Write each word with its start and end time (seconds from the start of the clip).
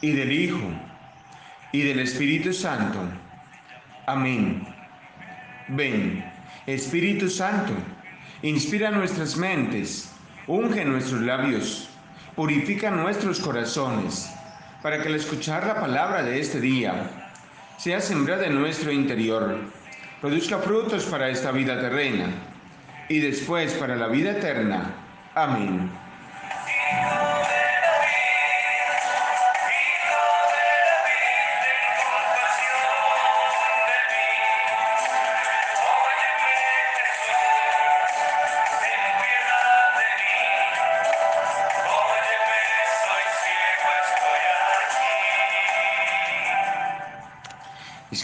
Y 0.00 0.12
del 0.12 0.32
Hijo, 0.32 0.70
y 1.72 1.82
del 1.82 1.98
Espíritu 1.98 2.52
Santo. 2.52 3.00
Amén. 4.06 4.66
Ven, 5.68 6.24
Espíritu 6.66 7.28
Santo, 7.28 7.72
inspira 8.42 8.90
nuestras 8.90 9.36
mentes, 9.36 10.12
unge 10.46 10.84
nuestros 10.84 11.22
labios, 11.22 11.88
purifica 12.36 12.90
nuestros 12.90 13.40
corazones, 13.40 14.30
para 14.82 15.02
que 15.02 15.08
al 15.08 15.16
escuchar 15.16 15.66
la 15.66 15.80
palabra 15.80 16.22
de 16.22 16.40
este 16.40 16.60
día 16.60 17.10
sea 17.78 18.00
sembrada 18.00 18.46
en 18.46 18.60
nuestro 18.60 18.92
interior, 18.92 19.58
produzca 20.20 20.58
frutos 20.58 21.04
para 21.06 21.30
esta 21.30 21.50
vida 21.50 21.80
terrena 21.80 22.26
y 23.08 23.18
después 23.18 23.72
para 23.74 23.96
la 23.96 24.06
vida 24.06 24.32
eterna. 24.32 24.94
Amén. 25.34 25.90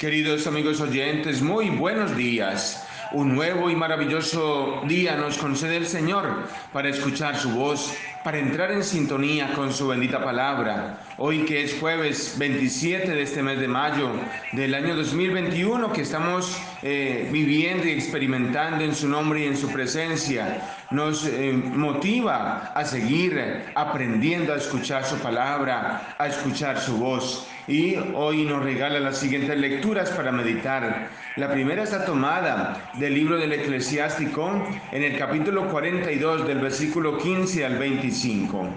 Queridos 0.01 0.47
amigos 0.47 0.81
oyentes, 0.81 1.43
muy 1.43 1.71
buenos 1.71 2.17
días. 2.17 2.87
Un 3.11 3.35
nuevo 3.35 3.69
y 3.69 3.75
maravilloso 3.75 4.83
día 4.87 5.17
nos 5.17 5.39
concede 5.39 5.77
el 5.77 5.89
Señor 5.89 6.45
para 6.73 6.89
escuchar 6.89 7.37
su 7.37 7.51
voz, 7.51 7.93
para 8.23 8.39
entrar 8.39 8.71
en 8.71 8.85
sintonía 8.85 9.53
con 9.55 9.73
su 9.73 9.89
bendita 9.89 10.23
palabra. 10.23 11.01
Hoy 11.17 11.45
que 11.45 11.65
es 11.65 11.77
jueves 11.81 12.37
27 12.39 13.11
de 13.11 13.23
este 13.23 13.43
mes 13.43 13.59
de 13.59 13.67
mayo 13.67 14.11
del 14.53 14.73
año 14.75 14.95
2021 14.95 15.93
que 15.93 16.03
estamos 16.03 16.57
eh, 16.83 17.29
viviendo 17.33 17.89
y 17.89 17.91
experimentando 17.91 18.85
en 18.85 18.95
su 18.95 19.09
nombre 19.09 19.41
y 19.41 19.47
en 19.47 19.57
su 19.57 19.69
presencia, 19.73 20.77
nos 20.93 21.27
eh, 21.27 21.53
motiva 21.53 22.73
a 22.73 22.85
seguir 22.85 23.65
aprendiendo 23.75 24.53
a 24.53 24.59
escuchar 24.59 25.05
su 25.05 25.17
palabra, 25.17 26.15
a 26.17 26.29
escuchar 26.29 26.79
su 26.79 26.99
voz. 26.99 27.49
Y 27.69 27.97
hoy 28.15 28.47
nos 28.47 28.63
regala 28.63 28.99
las 28.99 29.19
siguientes 29.19 29.55
lecturas 29.59 30.09
para 30.13 30.33
meditar. 30.33 31.11
La 31.37 31.53
primera 31.53 31.83
está 31.83 32.07
tomada 32.07 32.91
del 32.95 33.13
libro 33.13 33.37
del 33.37 33.53
eclesiástico 33.53 34.67
en 34.91 35.03
el 35.03 35.19
capítulo 35.19 35.69
42 35.69 36.49
del 36.49 36.61
versículo 36.61 37.19
15 37.19 37.67
al 37.67 37.77
25. 37.77 38.71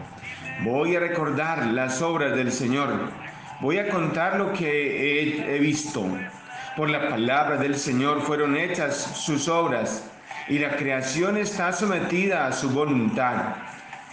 Voy 0.65 0.97
a 0.97 0.99
recordar 0.99 1.67
las 1.67 2.01
obras 2.01 2.35
del 2.35 2.51
Señor. 2.51 2.89
Voy 3.61 3.77
a 3.77 3.87
contar 3.87 4.37
lo 4.37 4.51
que 4.51 5.21
he, 5.21 5.55
he 5.55 5.59
visto. 5.59 6.05
Por 6.75 6.89
la 6.89 7.07
palabra 7.07 7.55
del 7.55 7.77
Señor 7.77 8.21
fueron 8.21 8.57
hechas 8.57 8.97
sus 8.97 9.47
obras 9.47 10.05
y 10.49 10.59
la 10.59 10.75
creación 10.75 11.37
está 11.37 11.71
sometida 11.71 12.45
a 12.45 12.51
su 12.51 12.69
voluntad. 12.69 13.55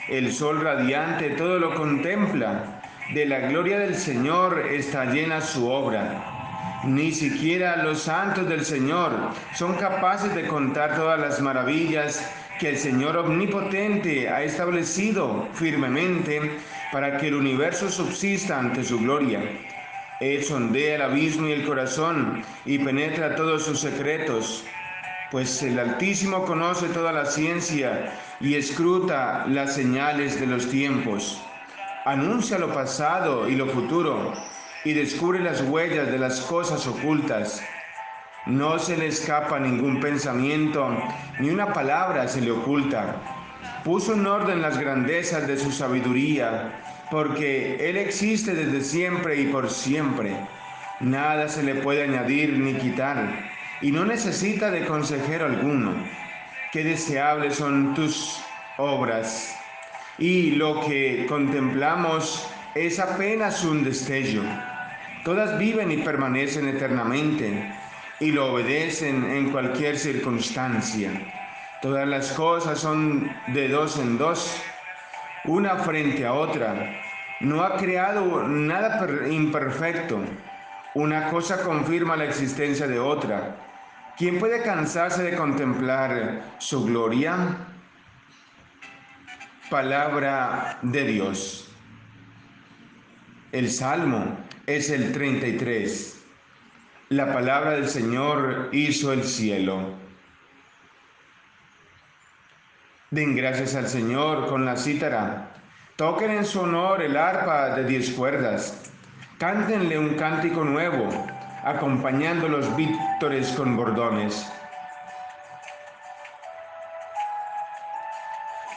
El 0.09 0.33
sol 0.33 0.61
radiante 0.61 1.31
todo 1.31 1.59
lo 1.59 1.75
contempla 1.75 2.78
de 3.13 3.25
la 3.25 3.39
gloria 3.41 3.79
del 3.79 3.95
Señor 3.95 4.67
está 4.71 5.07
llena 5.07 5.41
su 5.41 5.69
obra. 5.69 6.83
Ni 6.85 7.11
siquiera 7.11 7.83
los 7.83 8.03
santos 8.03 8.49
del 8.49 8.65
Señor 8.65 9.13
son 9.55 9.77
capaces 9.77 10.35
de 10.35 10.47
contar 10.47 10.95
todas 10.95 11.19
las 11.19 11.41
maravillas 11.41 12.31
que 12.61 12.71
el 12.71 12.77
Señor 12.77 13.17
omnipotente 13.17 14.29
ha 14.29 14.43
establecido 14.43 15.49
firmemente 15.55 16.59
para 16.93 17.17
que 17.17 17.29
el 17.29 17.35
universo 17.35 17.89
subsista 17.89 18.59
ante 18.59 18.85
su 18.85 19.01
gloria. 19.01 19.41
Él 20.21 20.45
sondea 20.45 20.97
el 20.97 21.03
abismo 21.03 21.49
y 21.49 21.53
el 21.53 21.65
corazón 21.65 22.43
y 22.67 22.79
penetra 22.79 23.37
todos 23.37 23.65
sus 23.65 23.81
secretos, 23.81 24.65
pues 25.31 25.63
el 25.63 25.79
Altísimo 25.79 26.45
conoce 26.45 26.89
toda 26.89 27.13
la 27.13 27.25
ciencia 27.25 28.13
y 28.41 28.55
escruta 28.55 29.47
las 29.47 29.75
señales 29.75 30.39
de 30.39 30.47
los 30.47 30.69
tiempos 30.69 31.41
anuncia 32.05 32.59
lo 32.59 32.73
pasado 32.73 33.49
y 33.49 33.55
lo 33.55 33.67
futuro 33.67 34.33
y 34.85 34.93
descubre 34.93 35.41
las 35.41 35.61
huellas 35.63 36.11
de 36.11 36.19
las 36.19 36.41
cosas 36.43 36.87
ocultas. 36.87 37.63
No 38.47 38.79
se 38.79 38.97
le 38.97 39.09
escapa 39.09 39.59
ningún 39.59 40.01
pensamiento, 40.01 40.97
ni 41.41 41.51
una 41.51 41.73
palabra 41.73 42.29
se 42.29 42.41
le 42.41 42.51
oculta. 42.51 43.17
Puso 43.85 44.15
en 44.15 44.27
orden 44.27 44.63
las 44.63 44.79
grandezas 44.79 45.47
de 45.47 45.59
su 45.59 45.73
sabiduría, 45.73 46.81
porque 47.11 47.89
Él 47.89 47.97
existe 47.97 48.55
desde 48.55 48.81
siempre 48.81 49.41
y 49.41 49.47
por 49.47 49.69
siempre. 49.69 50.37
Nada 51.01 51.49
se 51.49 51.63
le 51.63 51.77
puede 51.77 52.05
añadir 52.05 52.59
ni 52.59 52.75
quitar, 52.75 53.51
y 53.83 53.91
no 53.91 54.05
necesita 54.05 54.71
de 54.71 54.87
consejero 54.87 55.47
alguno. 55.47 55.95
Qué 56.73 56.85
deseables 56.85 57.57
son 57.57 57.95
tus 57.95 58.41
obras 58.79 59.58
y 60.19 60.53
lo 60.53 60.81
que 60.81 61.27
contemplamos 61.29 62.49
es 62.75 62.99
apenas 62.99 63.65
un 63.65 63.85
destello. 63.85 64.43
Todas 65.25 65.59
viven 65.59 65.91
y 65.91 65.99
permanecen 65.99 66.69
eternamente 66.69 67.73
y 68.21 68.33
lo 68.33 68.53
obedecen 68.53 69.25
en 69.31 69.51
cualquier 69.51 69.99
circunstancia. 69.99 71.11
Todas 71.81 72.09
las 72.09 72.33
cosas 72.33 72.81
son 72.81 73.31
de 73.49 73.69
dos 73.69 73.99
en 73.99 74.19
dos, 74.19 74.61
una 75.45 75.77
frente 75.77 76.27
a 76.27 76.33
otra. 76.33 77.01
No 77.41 77.63
ha 77.63 77.77
creado 77.77 78.49
nada 78.49 79.07
imperfecto. 79.31 80.19
Una 80.95 81.29
cosa 81.29 81.63
confirma 81.63 82.17
la 82.17 82.25
existencia 82.25 82.89
de 82.89 82.99
otra. 82.99 83.57
¿Quién 84.17 84.41
puede 84.41 84.63
cansarse 84.63 85.23
de 85.23 85.37
contemplar 85.37 86.43
su 86.59 86.85
gloria? 86.85 87.57
Palabra 89.71 90.79
de 90.81 91.05
Dios. 91.05 91.69
El 93.53 93.71
Salmo 93.71 94.39
es 94.67 94.89
el 94.89 95.13
33. 95.13 96.25
La 97.11 97.35
palabra 97.35 97.73
del 97.73 97.87
Señor 97.87 98.71
hizo 98.73 99.13
el 99.13 99.25
cielo. 99.25 99.93
Den 103.11 103.37
gracias 103.37 103.75
al 103.75 103.89
Señor 103.89 104.49
con 104.49 104.65
la 104.65 104.77
cítara. 104.77 105.51
Toquen 105.97 106.31
en 106.31 106.47
su 106.47 106.61
honor 106.61 107.03
el 107.03 107.19
arpa 107.19 107.75
de 107.77 107.85
diez 107.85 108.11
cuerdas. 108.13 108.91
Cántenle 109.37 109.99
un 109.99 110.15
cántico 110.15 110.65
nuevo, 110.65 111.11
acompañando 111.63 112.49
los 112.49 112.75
vítores 112.75 113.49
con 113.51 113.77
bordones. 113.77 114.51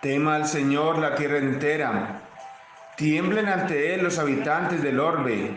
Tema 0.00 0.36
al 0.36 0.46
Señor 0.46 0.96
la 0.96 1.14
tierra 1.14 1.36
entera. 1.36 2.22
Tiemblen 2.96 3.46
ante 3.46 3.92
Él 3.92 4.02
los 4.02 4.18
habitantes 4.18 4.82
del 4.82 4.98
orbe, 4.98 5.50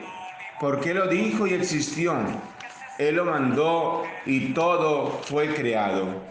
porque 0.60 0.94
lo 0.94 1.07
dijo 1.07 1.48
y 1.48 1.54
existió. 1.54 2.18
Él 2.98 3.16
lo 3.16 3.24
mandó 3.24 4.04
y 4.25 4.54
todo 4.54 5.22
fue 5.24 5.54
creado. 5.56 6.22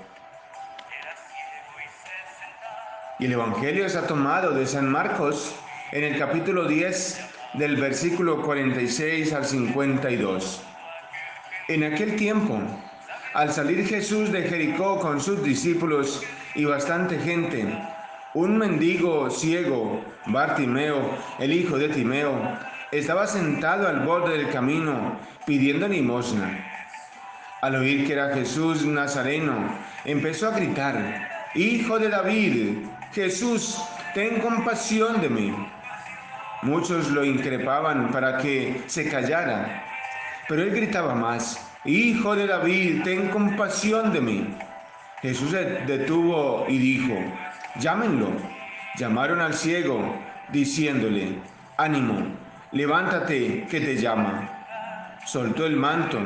Y 3.19 3.25
el 3.25 3.32
Evangelio 3.32 3.87
está 3.87 4.06
tomado 4.06 4.50
de 4.50 4.67
San 4.67 4.93
Marcos 4.93 5.55
en 5.93 6.05
el 6.05 6.19
capítulo 6.19 6.67
10 6.67 7.19
del 7.55 7.76
versículo 7.76 8.43
46 8.43 9.32
al 9.32 9.47
52. 9.47 10.62
En 11.69 11.85
aquel 11.85 12.17
tiempo, 12.17 12.58
al 13.32 13.50
salir 13.50 13.87
Jesús 13.87 14.31
de 14.31 14.43
Jericó 14.43 15.00
con 15.00 15.19
sus 15.19 15.43
discípulos 15.43 16.23
y 16.55 16.67
bastante 16.67 17.19
gente, 17.19 17.67
un 18.34 18.56
mendigo 18.56 19.29
ciego, 19.31 20.02
Bartimeo, 20.26 21.19
el 21.38 21.52
hijo 21.52 21.79
de 21.79 21.88
Timeo, 21.88 22.32
estaba 22.90 23.26
sentado 23.26 23.87
al 23.87 24.00
borde 24.00 24.38
del 24.38 24.50
camino 24.50 25.19
pidiendo 25.46 25.87
limosna. 25.87 26.67
Al 27.61 27.76
oír 27.76 28.06
que 28.06 28.14
era 28.14 28.34
Jesús 28.34 28.84
Nazareno, 28.84 29.76
empezó 30.05 30.49
a 30.49 30.56
gritar, 30.56 31.29
Hijo 31.55 31.99
de 31.99 32.08
David, 32.08 32.87
Jesús, 33.12 33.79
ten 34.14 34.40
compasión 34.40 35.20
de 35.20 35.29
mí. 35.29 35.55
Muchos 36.62 37.11
lo 37.11 37.25
increpaban 37.25 38.11
para 38.11 38.38
que 38.38 38.82
se 38.87 39.11
callara, 39.11 39.84
pero 40.49 40.62
él 40.62 40.70
gritaba 40.70 41.14
más, 41.14 41.69
Hijo 41.84 42.34
de 42.34 42.46
David, 42.46 43.02
ten 43.02 43.29
compasión 43.29 44.12
de 44.12 44.20
mí. 44.23 44.56
Jesús 45.20 45.50
se 45.50 45.64
detuvo 45.87 46.64
y 46.69 46.79
dijo, 46.79 47.14
llámenlo. 47.80 48.28
Llamaron 48.96 49.40
al 49.40 49.54
ciego, 49.54 50.16
diciéndole, 50.52 51.38
ánimo, 51.76 52.26
levántate, 52.72 53.66
que 53.70 53.80
te 53.80 53.96
llama. 53.96 54.48
Soltó 55.24 55.66
el 55.66 55.76
manto, 55.76 56.19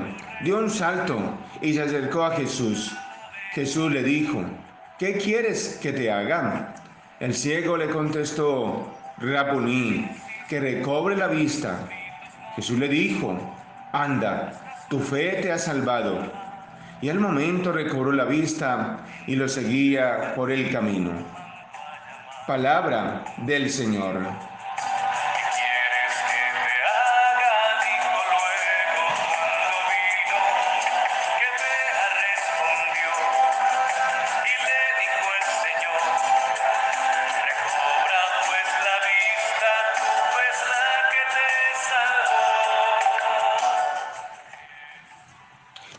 dio 0.43 0.58
un 0.58 0.70
salto 0.70 1.19
y 1.60 1.75
se 1.75 1.82
acercó 1.82 2.25
a 2.25 2.37
Jesús. 2.37 2.93
Jesús 3.52 3.93
le 3.93 4.02
dijo, 4.02 4.43
¿qué 4.98 5.16
quieres 5.19 5.78
que 5.82 5.93
te 5.93 6.10
haga? 6.10 6.75
El 7.20 7.34
ciego 7.34 7.76
le 7.76 7.88
contestó, 7.88 8.93
Rabuní, 9.19 10.10
que 10.48 10.60
recobre 10.60 11.16
la 11.16 11.28
vista. 11.28 11.88
Jesús 12.56 12.78
le 12.78 12.88
dijo, 12.88 13.38
anda, 13.93 14.52
tu 14.88 14.98
fe 14.98 15.38
te 15.43 15.52
ha 15.52 15.58
salvado. 15.58 16.20
Y 17.00 17.08
al 17.10 17.20
momento 17.20 17.72
recobró 17.72 18.12
la 18.12 18.25
vista 18.25 18.98
y 19.26 19.37
lo 19.37 19.48
seguía 19.48 20.34
por 20.34 20.50
el 20.50 20.70
camino. 20.70 21.12
Palabra 22.46 23.25
del 23.38 23.69
Señor. 23.69 24.20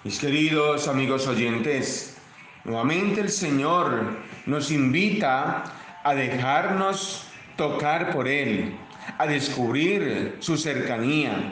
Mis 0.05 0.17
queridos 0.19 0.87
amigos 0.87 1.27
oyentes, 1.27 2.15
nuevamente 2.63 3.19
el 3.19 3.29
Señor 3.29 4.15
nos 4.45 4.71
invita 4.71 5.76
a 6.07 6.15
dejarnos 6.15 7.23
tocar 7.57 8.13
por 8.13 8.29
Él, 8.29 8.77
a 9.17 9.27
descubrir 9.27 10.37
su 10.39 10.55
cercanía, 10.55 11.51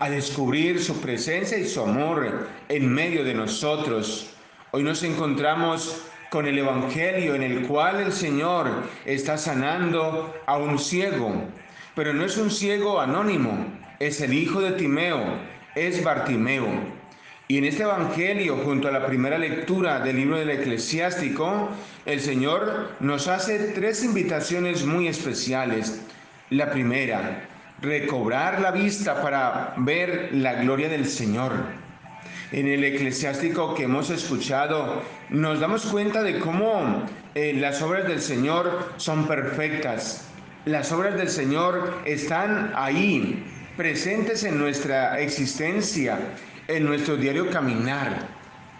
a 0.00 0.10
descubrir 0.10 0.82
su 0.82 1.00
presencia 1.00 1.56
y 1.56 1.68
su 1.68 1.82
amor 1.82 2.48
en 2.68 2.92
medio 2.92 3.22
de 3.22 3.32
nosotros. 3.32 4.34
Hoy 4.72 4.82
nos 4.82 5.04
encontramos 5.04 6.02
con 6.30 6.48
el 6.48 6.58
Evangelio 6.58 7.36
en 7.36 7.44
el 7.44 7.68
cual 7.68 8.00
el 8.00 8.12
Señor 8.12 8.72
está 9.04 9.38
sanando 9.38 10.34
a 10.46 10.56
un 10.56 10.80
ciego, 10.80 11.32
pero 11.94 12.12
no 12.12 12.24
es 12.24 12.36
un 12.38 12.50
ciego 12.50 13.00
anónimo, 13.00 13.66
es 14.00 14.20
el 14.20 14.34
hijo 14.34 14.60
de 14.60 14.72
Timeo, 14.72 15.22
es 15.76 16.02
Bartimeo. 16.02 17.01
Y 17.52 17.58
en 17.58 17.64
este 17.66 17.82
Evangelio, 17.82 18.56
junto 18.64 18.88
a 18.88 18.92
la 18.92 19.04
primera 19.04 19.36
lectura 19.36 20.00
del 20.00 20.16
libro 20.16 20.38
del 20.38 20.48
eclesiástico, 20.48 21.68
el 22.06 22.18
Señor 22.18 22.92
nos 23.00 23.28
hace 23.28 23.58
tres 23.74 24.02
invitaciones 24.02 24.86
muy 24.86 25.06
especiales. 25.06 26.00
La 26.48 26.70
primera, 26.70 27.46
recobrar 27.82 28.58
la 28.62 28.70
vista 28.70 29.20
para 29.20 29.74
ver 29.76 30.30
la 30.32 30.62
gloria 30.62 30.88
del 30.88 31.04
Señor. 31.04 31.52
En 32.52 32.68
el 32.68 32.84
eclesiástico 32.84 33.74
que 33.74 33.82
hemos 33.82 34.08
escuchado, 34.08 35.02
nos 35.28 35.60
damos 35.60 35.84
cuenta 35.84 36.22
de 36.22 36.38
cómo 36.38 37.04
eh, 37.34 37.52
las 37.52 37.82
obras 37.82 38.08
del 38.08 38.22
Señor 38.22 38.94
son 38.96 39.28
perfectas. 39.28 40.26
Las 40.64 40.90
obras 40.90 41.18
del 41.18 41.28
Señor 41.28 41.98
están 42.06 42.72
ahí, 42.74 43.44
presentes 43.76 44.42
en 44.42 44.58
nuestra 44.58 45.20
existencia 45.20 46.18
en 46.68 46.84
nuestro 46.84 47.16
diario 47.16 47.50
caminar, 47.50 48.28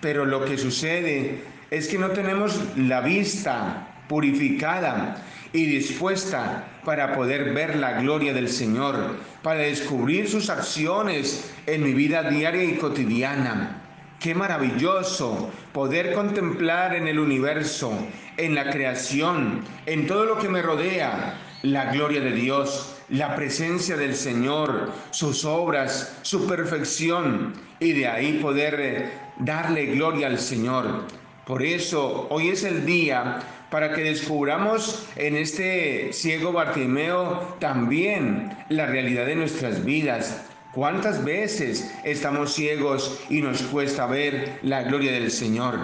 pero 0.01 0.25
lo 0.25 0.45
que 0.45 0.59
sucede 0.59 1.43
es 1.71 1.89
que 1.89 1.99
no 1.99 2.11
tenemos 2.11 2.61
la 2.77 3.01
vista 3.01 3.89
purificada 4.09 5.23
y 5.53 5.67
dispuesta 5.67 6.65
para 6.85 7.15
poder 7.15 7.53
ver 7.53 7.77
la 7.77 8.01
gloria 8.01 8.33
del 8.33 8.49
Señor, 8.49 9.17
para 9.43 9.61
descubrir 9.61 10.29
sus 10.29 10.51
acciones 10.51 11.53
en 11.67 11.85
mi 11.85 11.93
vida 11.93 12.31
diaria 12.31 12.65
y 12.65 12.77
cotidiana. 12.77 13.83
Qué 14.19 14.35
maravilloso 14.35 15.51
poder 15.73 16.13
contemplar 16.13 16.95
en 16.95 17.09
el 17.09 17.19
universo, 17.19 17.93
en 18.37 18.55
la 18.55 18.71
creación, 18.71 19.63
en 19.87 20.07
todo 20.07 20.25
lo 20.25 20.39
que 20.39 20.49
me 20.49 20.63
rodea, 20.63 21.39
la 21.63 21.93
gloria 21.93 22.21
de 22.21 22.33
Dios, 22.33 23.02
la 23.13 23.37
presencia 23.37 23.97
del 23.97 24.15
Señor, 24.15 24.91
sus 25.11 25.45
obras, 25.45 26.19
su 26.23 26.47
perfección 26.47 27.53
y 27.79 27.93
de 27.93 28.07
ahí 28.07 28.39
poder 28.41 28.81
eh, 28.81 29.11
darle 29.39 29.87
gloria 29.87 30.29
al 30.29 30.39
Señor. 30.39 31.05
Por 31.47 31.63
eso 31.63 32.27
hoy 32.31 32.49
es 32.49 32.65
el 32.65 32.87
día 32.87 33.41
para 33.71 33.93
que 33.93 34.03
descubramos 34.03 35.07
en 35.17 35.37
este 35.37 36.11
ciego 36.15 36.53
Bartimeo 36.53 37.57
también 37.59 38.57
la 38.71 38.87
realidad 38.87 39.27
de 39.27 39.37
nuestras 39.37 39.85
vidas. 39.85 40.47
¿Cuántas 40.73 41.23
veces 41.23 41.93
estamos 42.05 42.55
ciegos 42.55 43.21
y 43.29 43.43
nos 43.43 43.61
cuesta 43.65 44.07
ver 44.07 44.59
la 44.63 44.85
gloria 44.85 45.13
del 45.13 45.31
Señor? 45.31 45.79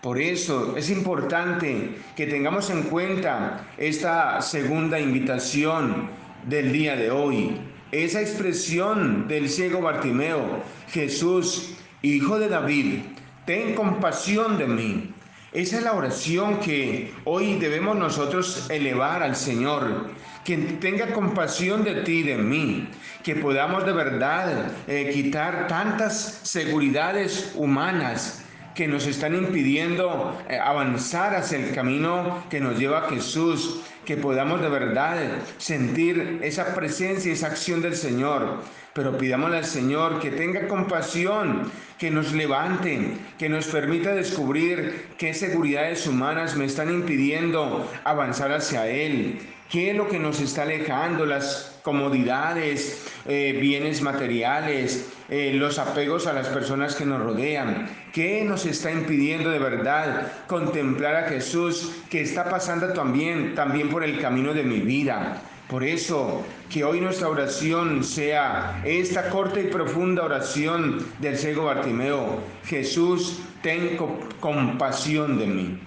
Por 0.00 0.20
eso 0.20 0.76
es 0.76 0.90
importante 0.90 1.96
que 2.14 2.28
tengamos 2.28 2.70
en 2.70 2.84
cuenta 2.84 3.66
esta 3.78 4.40
segunda 4.40 5.00
invitación 5.00 6.08
del 6.48 6.72
día 6.72 6.96
de 6.96 7.10
hoy. 7.10 7.60
Esa 7.92 8.20
expresión 8.20 9.28
del 9.28 9.48
ciego 9.48 9.80
Bartimeo, 9.80 10.62
Jesús, 10.90 11.74
hijo 12.02 12.38
de 12.38 12.48
David, 12.48 13.00
ten 13.46 13.74
compasión 13.74 14.58
de 14.58 14.66
mí. 14.66 15.14
Esa 15.52 15.78
es 15.78 15.82
la 15.82 15.94
oración 15.94 16.60
que 16.60 17.14
hoy 17.24 17.54
debemos 17.54 17.96
nosotros 17.96 18.66
elevar 18.70 19.22
al 19.22 19.36
Señor. 19.36 20.10
Que 20.44 20.56
tenga 20.56 21.12
compasión 21.12 21.84
de 21.84 22.02
ti 22.02 22.20
y 22.20 22.22
de 22.22 22.36
mí. 22.36 22.88
Que 23.22 23.34
podamos 23.34 23.86
de 23.86 23.92
verdad 23.92 24.70
eh, 24.86 25.10
quitar 25.12 25.66
tantas 25.68 26.40
seguridades 26.42 27.52
humanas 27.54 28.44
que 28.78 28.86
nos 28.86 29.06
están 29.06 29.34
impidiendo 29.34 30.38
eh, 30.48 30.56
avanzar 30.56 31.34
hacia 31.34 31.58
el 31.58 31.74
camino 31.74 32.44
que 32.48 32.60
nos 32.60 32.78
lleva 32.78 32.98
a 32.98 33.10
Jesús, 33.10 33.80
que 34.08 34.16
podamos 34.16 34.62
de 34.62 34.70
verdad 34.70 35.18
sentir 35.58 36.38
esa 36.42 36.74
presencia, 36.74 37.30
esa 37.30 37.48
acción 37.48 37.82
del 37.82 37.94
Señor. 37.94 38.62
Pero 38.94 39.18
pidámosle 39.18 39.58
al 39.58 39.66
Señor 39.66 40.18
que 40.18 40.30
tenga 40.30 40.66
compasión, 40.66 41.70
que 41.98 42.10
nos 42.10 42.32
levante, 42.32 43.18
que 43.38 43.50
nos 43.50 43.66
permita 43.66 44.14
descubrir 44.14 45.08
qué 45.18 45.34
seguridades 45.34 46.06
humanas 46.06 46.56
me 46.56 46.64
están 46.64 46.90
impidiendo 46.90 47.86
avanzar 48.02 48.50
hacia 48.50 48.86
Él, 48.86 49.40
qué 49.70 49.90
es 49.90 49.96
lo 49.96 50.08
que 50.08 50.18
nos 50.18 50.40
está 50.40 50.62
alejando, 50.62 51.26
las 51.26 51.78
comodidades, 51.82 53.06
eh, 53.26 53.56
bienes 53.60 54.02
materiales, 54.02 55.08
eh, 55.28 55.52
los 55.54 55.78
apegos 55.78 56.26
a 56.26 56.32
las 56.32 56.48
personas 56.48 56.94
que 56.94 57.04
nos 57.04 57.22
rodean. 57.22 57.88
¿Qué 58.12 58.44
nos 58.44 58.66
está 58.66 58.90
impidiendo 58.90 59.50
de 59.50 59.58
verdad 59.58 60.32
contemplar 60.46 61.16
a 61.16 61.28
Jesús 61.28 61.92
que 62.10 62.20
está 62.20 62.48
pasando 62.48 62.92
también, 62.92 63.54
también 63.54 63.90
por 63.90 64.04
el 64.04 64.20
camino 64.20 64.54
de 64.54 64.64
mi 64.64 64.80
vida? 64.80 65.42
Por 65.68 65.84
eso, 65.84 66.42
que 66.70 66.82
hoy 66.82 67.00
nuestra 67.00 67.28
oración 67.28 68.02
sea 68.02 68.80
esta 68.86 69.28
corta 69.28 69.60
y 69.60 69.64
profunda 69.64 70.24
oración 70.24 71.06
del 71.18 71.36
ciego 71.36 71.64
Bartimeo. 71.64 72.40
Jesús, 72.64 73.40
ten 73.62 73.98
compasión 74.40 75.38
de 75.38 75.46
mí. 75.46 75.78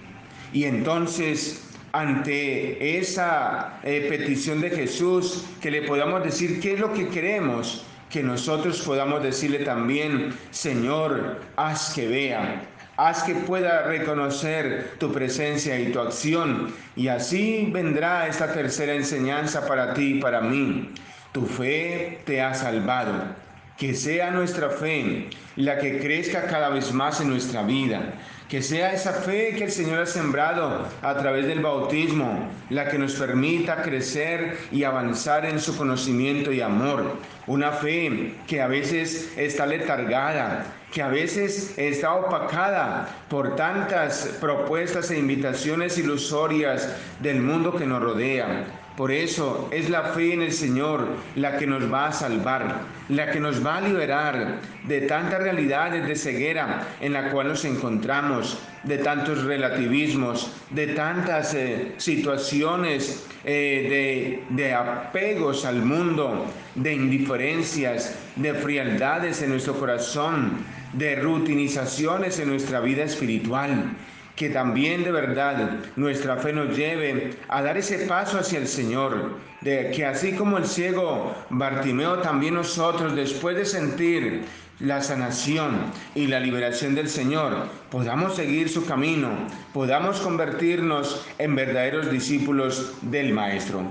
Y 0.52 0.64
entonces 0.64 1.71
ante 1.92 2.98
esa 2.98 3.78
eh, 3.82 4.06
petición 4.08 4.60
de 4.60 4.70
Jesús, 4.70 5.44
que 5.60 5.70
le 5.70 5.82
podamos 5.82 6.24
decir 6.24 6.60
qué 6.60 6.74
es 6.74 6.80
lo 6.80 6.92
que 6.92 7.08
queremos, 7.08 7.84
que 8.10 8.22
nosotros 8.22 8.80
podamos 8.82 9.22
decirle 9.22 9.60
también, 9.60 10.34
Señor, 10.50 11.40
haz 11.56 11.92
que 11.94 12.08
vea, 12.08 12.62
haz 12.96 13.22
que 13.22 13.34
pueda 13.34 13.82
reconocer 13.82 14.92
tu 14.98 15.12
presencia 15.12 15.78
y 15.78 15.92
tu 15.92 16.00
acción, 16.00 16.72
y 16.96 17.08
así 17.08 17.68
vendrá 17.72 18.26
esta 18.26 18.52
tercera 18.52 18.94
enseñanza 18.94 19.66
para 19.66 19.94
ti 19.94 20.16
y 20.16 20.20
para 20.20 20.40
mí. 20.40 20.90
Tu 21.32 21.46
fe 21.46 22.20
te 22.26 22.42
ha 22.42 22.54
salvado. 22.54 23.12
Que 23.78 23.94
sea 23.94 24.30
nuestra 24.30 24.68
fe 24.68 25.28
la 25.56 25.78
que 25.78 25.98
crezca 25.98 26.46
cada 26.46 26.68
vez 26.68 26.92
más 26.92 27.20
en 27.20 27.30
nuestra 27.30 27.62
vida 27.62 28.12
que 28.52 28.60
sea 28.60 28.92
esa 28.92 29.14
fe 29.14 29.54
que 29.56 29.64
el 29.64 29.70
Señor 29.70 30.00
ha 30.00 30.04
sembrado 30.04 30.86
a 31.00 31.16
través 31.16 31.46
del 31.46 31.60
bautismo 31.60 32.50
la 32.68 32.86
que 32.86 32.98
nos 32.98 33.14
permita 33.14 33.80
crecer 33.80 34.58
y 34.70 34.84
avanzar 34.84 35.46
en 35.46 35.58
su 35.58 35.74
conocimiento 35.74 36.52
y 36.52 36.60
amor. 36.60 37.16
Una 37.46 37.72
fe 37.72 38.34
que 38.46 38.60
a 38.60 38.66
veces 38.66 39.32
está 39.38 39.64
letargada, 39.64 40.66
que 40.92 41.00
a 41.00 41.08
veces 41.08 41.72
está 41.78 42.12
opacada 42.12 43.08
por 43.30 43.56
tantas 43.56 44.36
propuestas 44.38 45.10
e 45.10 45.18
invitaciones 45.18 45.96
ilusorias 45.96 46.94
del 47.20 47.40
mundo 47.40 47.74
que 47.74 47.86
nos 47.86 48.02
rodea. 48.02 48.81
Por 48.96 49.10
eso 49.10 49.70
es 49.72 49.88
la 49.88 50.02
fe 50.02 50.34
en 50.34 50.42
el 50.42 50.52
Señor 50.52 51.06
la 51.34 51.56
que 51.56 51.66
nos 51.66 51.90
va 51.90 52.08
a 52.08 52.12
salvar, 52.12 52.82
la 53.08 53.30
que 53.30 53.40
nos 53.40 53.64
va 53.64 53.78
a 53.78 53.80
liberar 53.80 54.60
de 54.86 55.02
tantas 55.02 55.42
realidades 55.42 56.06
de 56.06 56.14
ceguera 56.14 56.86
en 57.00 57.14
la 57.14 57.30
cual 57.30 57.48
nos 57.48 57.64
encontramos, 57.64 58.58
de 58.82 58.98
tantos 58.98 59.44
relativismos, 59.44 60.52
de 60.70 60.88
tantas 60.88 61.54
eh, 61.54 61.92
situaciones 61.96 63.26
eh, 63.44 64.42
de, 64.50 64.56
de 64.62 64.74
apegos 64.74 65.64
al 65.64 65.82
mundo, 65.82 66.44
de 66.74 66.92
indiferencias, 66.92 68.18
de 68.36 68.52
frialdades 68.52 69.40
en 69.40 69.50
nuestro 69.50 69.74
corazón, 69.78 70.64
de 70.92 71.16
rutinizaciones 71.16 72.38
en 72.38 72.50
nuestra 72.50 72.80
vida 72.80 73.04
espiritual 73.04 73.94
que 74.36 74.48
también 74.48 75.04
de 75.04 75.12
verdad 75.12 75.78
nuestra 75.96 76.36
fe 76.36 76.52
nos 76.52 76.76
lleve 76.76 77.34
a 77.48 77.62
dar 77.62 77.76
ese 77.76 78.06
paso 78.06 78.38
hacia 78.38 78.58
el 78.58 78.66
Señor, 78.66 79.38
de 79.60 79.90
que 79.90 80.06
así 80.06 80.32
como 80.32 80.58
el 80.58 80.66
ciego 80.66 81.34
Bartimeo, 81.50 82.18
también 82.18 82.54
nosotros, 82.54 83.14
después 83.14 83.56
de 83.56 83.64
sentir 83.64 84.44
la 84.80 85.00
sanación 85.00 85.76
y 86.14 86.26
la 86.26 86.40
liberación 86.40 86.94
del 86.94 87.08
Señor, 87.08 87.68
podamos 87.90 88.34
seguir 88.34 88.68
su 88.68 88.84
camino, 88.86 89.28
podamos 89.72 90.20
convertirnos 90.20 91.24
en 91.38 91.54
verdaderos 91.54 92.10
discípulos 92.10 92.94
del 93.02 93.32
Maestro. 93.32 93.82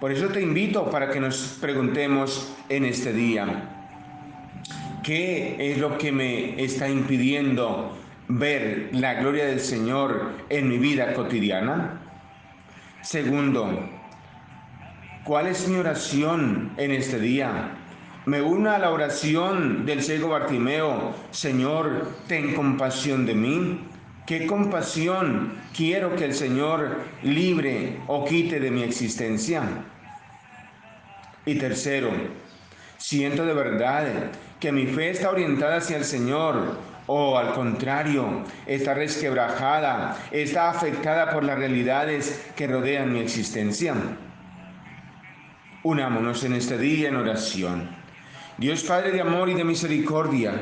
Por 0.00 0.12
eso 0.12 0.28
te 0.28 0.42
invito 0.42 0.90
para 0.90 1.10
que 1.10 1.18
nos 1.18 1.58
preguntemos 1.60 2.54
en 2.68 2.84
este 2.84 3.12
día, 3.12 3.46
¿qué 5.02 5.56
es 5.58 5.78
lo 5.78 5.96
que 5.96 6.12
me 6.12 6.62
está 6.62 6.88
impidiendo 6.88 7.96
ver 8.28 8.90
la 8.92 9.14
gloria 9.14 9.46
del 9.46 9.60
Señor 9.60 10.32
en 10.48 10.68
mi 10.68 10.78
vida 10.78 11.14
cotidiana? 11.14 12.00
Segundo, 13.02 13.88
¿cuál 15.24 15.46
es 15.46 15.68
mi 15.68 15.76
oración 15.78 16.72
en 16.76 16.90
este 16.90 17.20
día? 17.20 17.70
Me 18.26 18.42
uno 18.42 18.72
a 18.72 18.78
la 18.78 18.90
oración 18.90 19.86
del 19.86 20.02
ciego 20.02 20.30
Bartimeo, 20.30 21.14
Señor, 21.30 22.10
ten 22.26 22.54
compasión 22.54 23.24
de 23.24 23.34
mí. 23.34 23.80
¿Qué 24.26 24.48
compasión 24.48 25.52
quiero 25.76 26.16
que 26.16 26.24
el 26.24 26.34
Señor 26.34 27.02
libre 27.22 28.00
o 28.08 28.24
quite 28.24 28.58
de 28.58 28.72
mi 28.72 28.82
existencia? 28.82 29.62
Y 31.44 31.54
tercero, 31.54 32.10
siento 32.96 33.46
de 33.46 33.54
verdad 33.54 34.32
que 34.58 34.72
mi 34.72 34.86
fe 34.86 35.10
está 35.10 35.30
orientada 35.30 35.76
hacia 35.76 35.96
el 35.96 36.04
Señor 36.04 36.76
o 37.06 37.38
al 37.38 37.52
contrario, 37.52 38.44
está 38.66 38.94
resquebrajada, 38.94 40.16
está 40.30 40.70
afectada 40.70 41.30
por 41.30 41.44
las 41.44 41.58
realidades 41.58 42.50
que 42.56 42.66
rodean 42.66 43.12
mi 43.12 43.20
existencia. 43.20 43.94
Unámonos 45.82 46.42
en 46.44 46.54
este 46.54 46.78
día 46.78 47.08
en 47.08 47.16
oración. 47.16 47.88
Dios 48.58 48.82
Padre 48.82 49.12
de 49.12 49.20
amor 49.20 49.48
y 49.48 49.54
de 49.54 49.64
misericordia, 49.64 50.52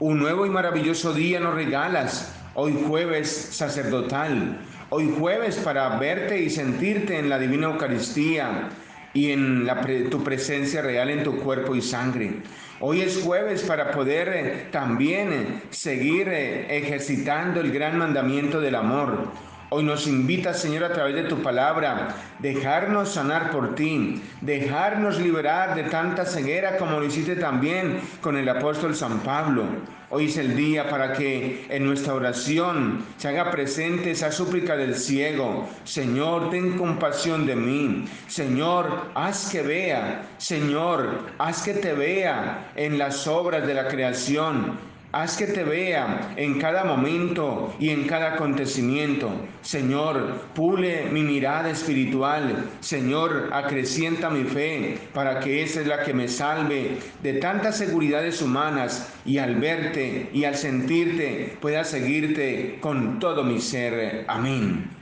un 0.00 0.18
nuevo 0.18 0.44
y 0.44 0.50
maravilloso 0.50 1.14
día 1.14 1.40
nos 1.40 1.54
regalas, 1.54 2.34
hoy 2.54 2.78
jueves 2.86 3.30
sacerdotal, 3.30 4.58
hoy 4.90 5.14
jueves 5.18 5.56
para 5.56 5.98
verte 5.98 6.42
y 6.42 6.50
sentirte 6.50 7.18
en 7.18 7.28
la 7.28 7.38
divina 7.38 7.68
Eucaristía 7.68 8.68
y 9.14 9.30
en 9.30 9.66
la 9.66 9.80
tu 10.10 10.22
presencia 10.22 10.82
real 10.82 11.10
en 11.10 11.22
tu 11.22 11.36
cuerpo 11.36 11.74
y 11.74 11.80
sangre. 11.80 12.42
Hoy 12.80 13.00
es 13.00 13.22
jueves 13.24 13.64
para 13.64 13.90
poder 13.90 14.28
eh, 14.28 14.68
también 14.70 15.32
eh, 15.32 15.62
seguir 15.70 16.28
eh, 16.28 16.78
ejercitando 16.78 17.60
el 17.60 17.72
gran 17.72 17.98
mandamiento 17.98 18.60
del 18.60 18.76
amor. 18.76 19.26
Hoy 19.70 19.84
nos 19.84 20.06
invita, 20.06 20.54
Señor, 20.54 20.84
a 20.84 20.94
través 20.94 21.14
de 21.14 21.24
tu 21.24 21.42
palabra, 21.42 22.08
dejarnos 22.38 23.10
sanar 23.10 23.50
por 23.50 23.74
ti, 23.74 24.22
dejarnos 24.40 25.20
liberar 25.20 25.74
de 25.74 25.82
tanta 25.82 26.24
ceguera 26.24 26.78
como 26.78 26.98
lo 26.98 27.04
hiciste 27.04 27.36
también 27.36 28.00
con 28.22 28.38
el 28.38 28.48
apóstol 28.48 28.96
San 28.96 29.18
Pablo. 29.18 29.64
Hoy 30.08 30.24
es 30.24 30.38
el 30.38 30.56
día 30.56 30.88
para 30.88 31.12
que 31.12 31.66
en 31.68 31.84
nuestra 31.84 32.14
oración 32.14 33.04
se 33.18 33.28
haga 33.28 33.50
presente 33.50 34.12
esa 34.12 34.32
súplica 34.32 34.74
del 34.74 34.94
ciego. 34.94 35.68
Señor, 35.84 36.48
ten 36.48 36.78
compasión 36.78 37.44
de 37.44 37.54
mí. 37.54 38.06
Señor, 38.26 39.10
haz 39.14 39.50
que 39.50 39.60
vea. 39.60 40.22
Señor, 40.38 41.26
haz 41.36 41.62
que 41.62 41.74
te 41.74 41.92
vea 41.92 42.70
en 42.74 42.96
las 42.96 43.26
obras 43.26 43.66
de 43.66 43.74
la 43.74 43.86
creación. 43.86 44.78
Haz 45.10 45.38
que 45.38 45.46
te 45.46 45.64
vea 45.64 46.34
en 46.36 46.60
cada 46.60 46.84
momento 46.84 47.74
y 47.80 47.88
en 47.88 48.06
cada 48.06 48.34
acontecimiento. 48.34 49.30
Señor, 49.62 50.42
pule 50.54 51.06
mi 51.10 51.22
mirada 51.22 51.70
espiritual. 51.70 52.68
Señor, 52.80 53.48
acrecienta 53.50 54.28
mi 54.28 54.44
fe 54.44 54.98
para 55.14 55.40
que 55.40 55.62
esa 55.62 55.80
es 55.80 55.86
la 55.86 56.02
que 56.02 56.12
me 56.12 56.28
salve 56.28 56.98
de 57.22 57.32
tantas 57.34 57.78
seguridades 57.78 58.42
humanas 58.42 59.10
y 59.24 59.38
al 59.38 59.54
verte 59.56 60.28
y 60.34 60.44
al 60.44 60.56
sentirte 60.56 61.56
pueda 61.58 61.84
seguirte 61.84 62.76
con 62.80 63.18
todo 63.18 63.44
mi 63.44 63.62
ser. 63.62 64.26
Amén. 64.28 64.97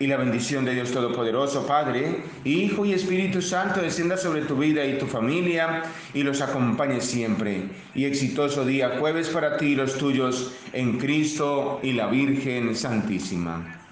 Y 0.00 0.08
la 0.08 0.16
bendición 0.16 0.64
de 0.64 0.74
Dios 0.74 0.90
Todopoderoso, 0.90 1.66
Padre, 1.66 2.24
Hijo 2.44 2.84
y 2.84 2.92
Espíritu 2.94 3.40
Santo, 3.40 3.80
descienda 3.80 4.16
sobre 4.16 4.42
tu 4.42 4.56
vida 4.56 4.84
y 4.84 4.98
tu 4.98 5.06
familia 5.06 5.84
y 6.12 6.24
los 6.24 6.40
acompañe 6.40 7.00
siempre. 7.00 7.62
Y 7.94 8.04
exitoso 8.04 8.64
día 8.64 8.98
jueves 8.98 9.28
para 9.28 9.56
ti 9.56 9.66
y 9.66 9.76
los 9.76 9.96
tuyos 9.96 10.52
en 10.72 10.98
Cristo 10.98 11.78
y 11.82 11.92
la 11.92 12.08
Virgen 12.08 12.74
Santísima. 12.74 13.83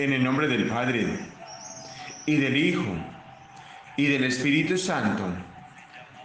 En 0.00 0.14
el 0.14 0.24
nombre 0.24 0.48
del 0.48 0.66
Padre, 0.66 1.06
y 2.24 2.36
del 2.36 2.56
Hijo, 2.56 2.96
y 3.98 4.06
del 4.06 4.24
Espíritu 4.24 4.78
Santo. 4.78 5.24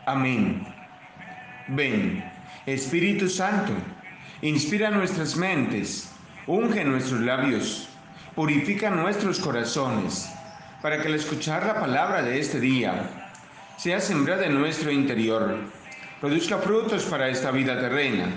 Amén. 0.05 0.65
Ven, 1.67 2.23
Espíritu 2.65 3.27
Santo, 3.27 3.73
inspira 4.41 4.89
nuestras 4.91 5.35
mentes, 5.35 6.09
unge 6.47 6.85
nuestros 6.85 7.19
labios, 7.19 7.89
purifica 8.33 8.89
nuestros 8.89 9.41
corazones, 9.41 10.31
para 10.81 11.01
que 11.01 11.09
al 11.09 11.15
escuchar 11.15 11.65
la 11.65 11.77
palabra 11.77 12.21
de 12.21 12.39
este 12.39 12.61
día 12.61 13.09
sea 13.75 13.99
sembrada 13.99 14.45
en 14.45 14.57
nuestro 14.57 14.89
interior, 14.89 15.53
produzca 16.21 16.59
frutos 16.59 17.03
para 17.03 17.27
esta 17.27 17.51
vida 17.51 17.77
terrena 17.77 18.27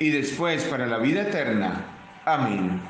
y 0.00 0.10
después 0.10 0.64
para 0.64 0.88
la 0.88 0.98
vida 0.98 1.22
eterna. 1.22 1.84
Amén. 2.24 2.80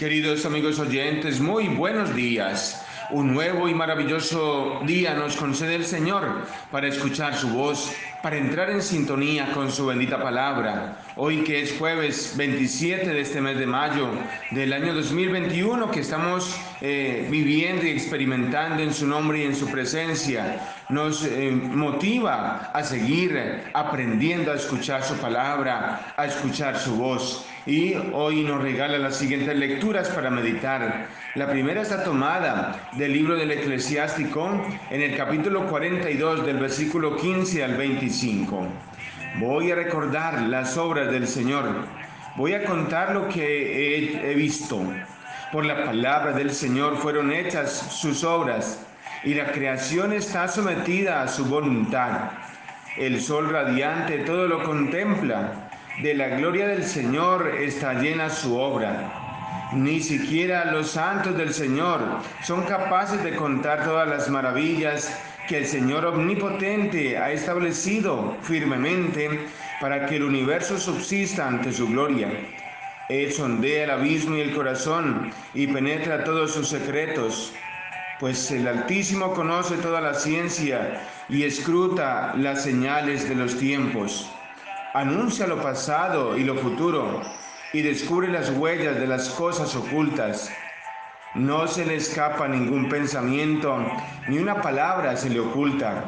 Queridos 0.00 0.46
amigos 0.46 0.78
oyentes, 0.78 1.40
muy 1.40 1.68
buenos 1.68 2.16
días. 2.16 2.82
Un 3.10 3.34
nuevo 3.34 3.68
y 3.68 3.74
maravilloso 3.74 4.80
día 4.86 5.12
nos 5.12 5.36
concede 5.36 5.74
el 5.74 5.84
Señor 5.84 6.46
para 6.70 6.88
escuchar 6.88 7.36
su 7.36 7.50
voz, 7.50 7.92
para 8.22 8.38
entrar 8.38 8.70
en 8.70 8.80
sintonía 8.80 9.52
con 9.52 9.70
su 9.70 9.84
bendita 9.84 10.22
palabra. 10.22 10.96
Hoy 11.16 11.44
que 11.44 11.60
es 11.60 11.76
jueves 11.78 12.32
27 12.38 13.10
de 13.10 13.20
este 13.20 13.42
mes 13.42 13.58
de 13.58 13.66
mayo 13.66 14.08
del 14.52 14.72
año 14.72 14.94
2021 14.94 15.90
que 15.90 16.00
estamos 16.00 16.58
eh, 16.80 17.28
viviendo 17.30 17.84
y 17.84 17.90
experimentando 17.90 18.82
en 18.82 18.94
su 18.94 19.06
nombre 19.06 19.40
y 19.40 19.44
en 19.44 19.54
su 19.54 19.70
presencia, 19.70 20.60
nos 20.88 21.26
eh, 21.26 21.50
motiva 21.50 22.70
a 22.72 22.82
seguir 22.82 23.68
aprendiendo 23.74 24.50
a 24.50 24.54
escuchar 24.54 25.04
su 25.04 25.14
palabra, 25.16 26.14
a 26.16 26.24
escuchar 26.24 26.78
su 26.78 26.96
voz. 26.96 27.44
Y 27.70 27.94
hoy 28.14 28.42
nos 28.42 28.60
regala 28.60 28.98
las 28.98 29.16
siguientes 29.16 29.54
lecturas 29.54 30.08
para 30.08 30.28
meditar. 30.28 31.06
La 31.36 31.48
primera 31.48 31.82
está 31.82 32.02
tomada 32.02 32.90
del 32.94 33.12
libro 33.12 33.36
del 33.36 33.52
eclesiástico 33.52 34.60
en 34.90 35.00
el 35.00 35.16
capítulo 35.16 35.68
42 35.68 36.44
del 36.44 36.58
versículo 36.58 37.14
15 37.14 37.62
al 37.62 37.76
25. 37.76 38.66
Voy 39.38 39.70
a 39.70 39.76
recordar 39.76 40.42
las 40.42 40.76
obras 40.76 41.12
del 41.12 41.28
Señor. 41.28 41.86
Voy 42.34 42.54
a 42.54 42.64
contar 42.64 43.14
lo 43.14 43.28
que 43.28 43.98
he, 43.98 44.32
he 44.32 44.34
visto. 44.34 44.82
Por 45.52 45.64
la 45.64 45.84
palabra 45.84 46.32
del 46.32 46.50
Señor 46.50 46.96
fueron 46.96 47.32
hechas 47.32 47.70
sus 47.70 48.24
obras 48.24 48.84
y 49.22 49.34
la 49.34 49.52
creación 49.52 50.12
está 50.12 50.48
sometida 50.48 51.22
a 51.22 51.28
su 51.28 51.44
voluntad. 51.44 52.30
El 52.96 53.20
sol 53.20 53.48
radiante 53.48 54.18
todo 54.24 54.48
lo 54.48 54.64
contempla. 54.64 55.59
De 55.98 56.14
la 56.14 56.28
gloria 56.28 56.66
del 56.66 56.84
Señor 56.84 57.56
está 57.58 57.92
llena 57.94 58.30
su 58.30 58.56
obra. 58.56 59.12
Ni 59.74 60.00
siquiera 60.00 60.72
los 60.72 60.92
santos 60.92 61.36
del 61.36 61.52
Señor 61.52 62.00
son 62.42 62.62
capaces 62.62 63.22
de 63.22 63.36
contar 63.36 63.84
todas 63.84 64.08
las 64.08 64.30
maravillas 64.30 65.14
que 65.46 65.58
el 65.58 65.66
Señor 65.66 66.06
omnipotente 66.06 67.18
ha 67.18 67.30
establecido 67.32 68.34
firmemente 68.40 69.46
para 69.80 70.06
que 70.06 70.16
el 70.16 70.22
universo 70.22 70.78
subsista 70.78 71.46
ante 71.46 71.70
su 71.72 71.86
gloria. 71.88 72.30
Él 73.10 73.30
sondea 73.32 73.84
el 73.84 73.90
abismo 73.90 74.36
y 74.36 74.40
el 74.40 74.54
corazón 74.54 75.30
y 75.52 75.66
penetra 75.66 76.24
todos 76.24 76.52
sus 76.52 76.68
secretos, 76.68 77.52
pues 78.18 78.50
el 78.52 78.66
Altísimo 78.66 79.34
conoce 79.34 79.76
toda 79.76 80.00
la 80.00 80.14
ciencia 80.14 81.02
y 81.28 81.42
escruta 81.42 82.32
las 82.36 82.62
señales 82.62 83.28
de 83.28 83.34
los 83.34 83.58
tiempos. 83.58 84.30
Anuncia 84.92 85.46
lo 85.46 85.62
pasado 85.62 86.36
y 86.36 86.42
lo 86.42 86.56
futuro 86.56 87.20
y 87.72 87.80
descubre 87.80 88.26
las 88.26 88.50
huellas 88.50 88.98
de 88.98 89.06
las 89.06 89.28
cosas 89.30 89.76
ocultas. 89.76 90.50
No 91.36 91.68
se 91.68 91.86
le 91.86 91.94
escapa 91.94 92.48
ningún 92.48 92.88
pensamiento, 92.88 93.86
ni 94.26 94.38
una 94.38 94.60
palabra 94.60 95.16
se 95.16 95.30
le 95.30 95.38
oculta. 95.38 96.06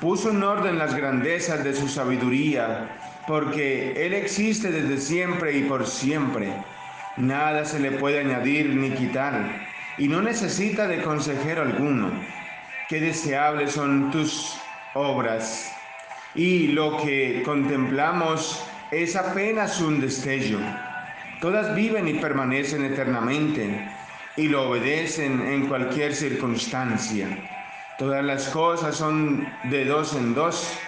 Puso 0.00 0.30
en 0.30 0.42
orden 0.42 0.78
las 0.78 0.96
grandezas 0.96 1.62
de 1.62 1.72
su 1.72 1.88
sabiduría, 1.88 2.88
porque 3.28 4.04
Él 4.04 4.14
existe 4.14 4.72
desde 4.72 4.98
siempre 4.98 5.56
y 5.56 5.62
por 5.62 5.86
siempre. 5.86 6.52
Nada 7.16 7.64
se 7.64 7.78
le 7.78 7.92
puede 7.92 8.18
añadir 8.18 8.74
ni 8.74 8.90
quitar, 8.90 9.64
y 9.96 10.08
no 10.08 10.22
necesita 10.22 10.88
de 10.88 11.02
consejero 11.02 11.62
alguno. 11.62 12.10
Qué 12.88 13.00
deseables 13.00 13.72
son 13.72 14.10
tus 14.10 14.58
obras, 14.94 15.72
y 16.38 16.68
lo 16.68 16.96
que 16.98 17.42
contemplamos 17.44 18.64
es 18.92 19.16
apenas 19.16 19.80
un 19.80 20.00
destello. 20.00 20.60
Todas 21.40 21.74
viven 21.74 22.06
y 22.06 22.14
permanecen 22.14 22.84
eternamente 22.84 23.88
y 24.36 24.46
lo 24.46 24.70
obedecen 24.70 25.40
en 25.40 25.66
cualquier 25.66 26.14
circunstancia. 26.14 27.26
Todas 27.98 28.24
las 28.24 28.48
cosas 28.50 28.94
son 28.94 29.48
de 29.64 29.84
dos 29.84 30.14
en 30.14 30.32
dos, 30.32 30.78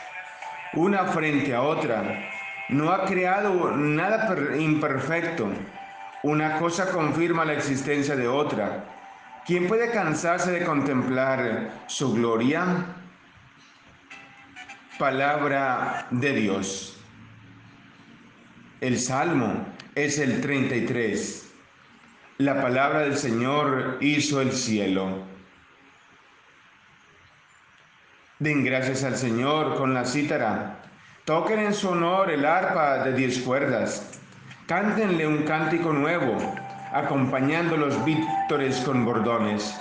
una 0.74 1.06
frente 1.06 1.52
a 1.52 1.62
otra. 1.62 2.30
No 2.68 2.92
ha 2.92 3.04
creado 3.04 3.76
nada 3.76 4.32
imperfecto. 4.56 5.48
Una 6.22 6.58
cosa 6.58 6.92
confirma 6.92 7.44
la 7.44 7.54
existencia 7.54 8.14
de 8.14 8.28
otra. 8.28 8.84
¿Quién 9.44 9.66
puede 9.66 9.90
cansarse 9.90 10.52
de 10.52 10.64
contemplar 10.64 11.70
su 11.88 12.14
gloria? 12.14 12.99
Palabra 15.00 16.08
de 16.10 16.34
Dios. 16.34 16.94
El 18.82 19.00
Salmo 19.00 19.64
es 19.94 20.18
el 20.18 20.42
33. 20.42 21.50
La 22.36 22.60
palabra 22.60 23.00
del 23.00 23.16
Señor 23.16 23.96
hizo 24.02 24.42
el 24.42 24.52
cielo. 24.52 25.24
Den 28.40 28.62
gracias 28.62 29.02
al 29.02 29.16
Señor 29.16 29.78
con 29.78 29.94
la 29.94 30.04
cítara. 30.04 30.82
Toquen 31.24 31.60
en 31.60 31.72
su 31.72 31.88
honor 31.88 32.30
el 32.30 32.44
arpa 32.44 33.02
de 33.02 33.14
diez 33.14 33.38
cuerdas. 33.38 34.20
Cántenle 34.66 35.26
un 35.26 35.44
cántico 35.44 35.94
nuevo, 35.94 36.36
acompañando 36.92 37.78
los 37.78 38.04
vítores 38.04 38.76
con 38.80 39.06
bordones. 39.06 39.80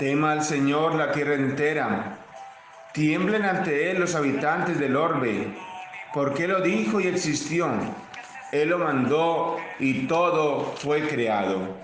Tema 0.00 0.32
al 0.32 0.42
Señor 0.42 0.94
la 0.94 1.12
tierra 1.12 1.34
entera, 1.34 2.16
tiemblen 2.94 3.44
ante 3.44 3.90
Él 3.90 4.00
los 4.00 4.14
habitantes 4.14 4.80
del 4.80 4.96
orbe, 4.96 5.48
porque 6.14 6.48
lo 6.48 6.62
dijo 6.62 7.00
y 7.00 7.06
existió. 7.06 7.68
Él 8.50 8.70
lo 8.70 8.78
mandó 8.78 9.58
y 9.78 10.06
todo 10.06 10.74
fue 10.78 11.06
creado. 11.06 11.76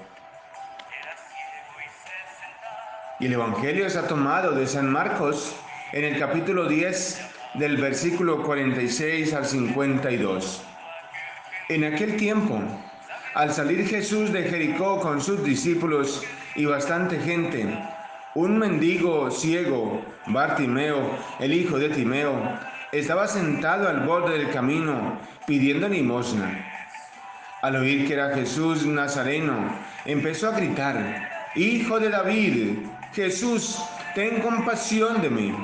Y 3.21 3.27
el 3.27 3.35
Evangelio 3.35 3.87
está 3.87 4.09
tomado 4.09 4.53
de 4.53 4.67
San 4.67 4.91
Marcos 4.91 5.55
en 5.93 6.05
el 6.05 6.19
capítulo 6.19 6.71
10 6.71 7.21
del 7.53 7.77
versículo 7.77 8.43
46 8.45 9.35
al 9.35 9.45
52. 9.45 10.63
En 11.69 11.85
aquel 11.85 12.17
tiempo, 12.17 12.63
al 13.35 13.53
salir 13.53 13.87
Jesús 13.87 14.33
de 14.33 14.45
Jericó 14.45 15.01
con 15.01 15.21
sus 15.21 15.45
discípulos 15.45 16.25
y 16.55 16.65
bastante 16.65 17.19
gente, 17.19 17.79
un 18.37 18.59
mendigo 18.59 19.31
ciego, 19.31 20.05
Bartimeo, 20.27 21.18
el 21.40 21.55
hijo 21.55 21.79
de 21.79 21.88
Timeo, 21.88 22.35
estaba 22.92 23.27
sentado 23.27 23.88
al 23.88 24.01
borde 24.01 24.37
del 24.37 24.51
camino 24.51 25.18
pidiendo 25.46 25.88
limosna. 25.88 26.62
Al 27.62 27.77
oír 27.77 28.07
que 28.07 28.12
era 28.12 28.35
Jesús 28.35 28.85
Nazareno, 28.85 29.55
empezó 30.05 30.49
a 30.51 30.57
gritar, 30.59 31.31
Hijo 31.55 31.99
de 31.99 32.11
David, 32.11 32.81
Jesús, 33.14 33.83
ten 34.14 34.42
compasión 34.42 35.22
de 35.22 35.31
mí. 35.31 35.57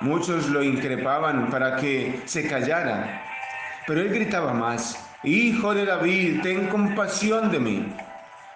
Muchos 0.00 0.48
lo 0.50 0.62
increpaban 0.62 1.50
para 1.50 1.74
que 1.74 2.20
se 2.24 2.46
callara, 2.46 3.20
pero 3.88 4.00
él 4.00 4.10
gritaba 4.10 4.54
más, 4.54 5.04
Hijo 5.24 5.74
de 5.74 5.86
David, 5.86 6.40
ten 6.42 6.68
compasión 6.68 7.50
de 7.50 7.58
mí. 7.58 7.92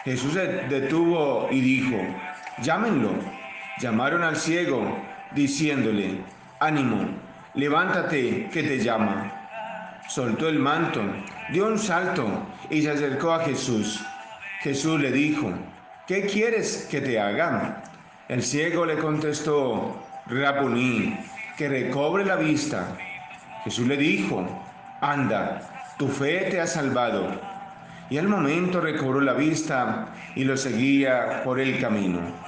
Jesús 0.04 0.34
se 0.34 0.46
detuvo 0.68 1.48
y 1.50 1.60
dijo, 1.60 1.96
llámenlo. 2.62 3.10
Llamaron 3.80 4.24
al 4.24 4.36
ciego, 4.36 4.98
diciéndole, 5.32 6.20
ánimo, 6.60 7.06
levántate 7.54 8.48
que 8.52 8.62
te 8.62 8.78
llama. 8.78 9.32
Soltó 10.08 10.48
el 10.48 10.58
manto, 10.58 11.02
dio 11.52 11.66
un 11.66 11.78
salto 11.78 12.26
y 12.70 12.82
se 12.82 12.90
acercó 12.90 13.32
a 13.32 13.44
Jesús. 13.44 14.04
Jesús 14.60 15.00
le 15.00 15.12
dijo, 15.12 15.52
¿qué 16.06 16.26
quieres 16.26 16.88
que 16.90 17.00
te 17.00 17.20
haga? 17.20 17.84
El 18.28 18.42
ciego 18.42 18.84
le 18.84 18.96
contestó, 18.96 19.96
Rapuní, 20.26 21.16
que 21.56 21.68
recobre 21.68 22.24
la 22.24 22.36
vista. 22.36 22.96
Jesús 23.64 23.86
le 23.86 23.96
dijo, 23.96 24.46
anda, 25.00 25.94
tu 25.98 26.08
fe 26.08 26.48
te 26.50 26.60
ha 26.60 26.66
salvado. 26.66 27.28
Y 28.10 28.18
al 28.18 28.28
momento 28.28 28.80
recobró 28.80 29.20
la 29.20 29.34
vista 29.34 30.08
y 30.34 30.44
lo 30.44 30.56
seguía 30.56 31.42
por 31.44 31.60
el 31.60 31.78
camino. 31.80 32.47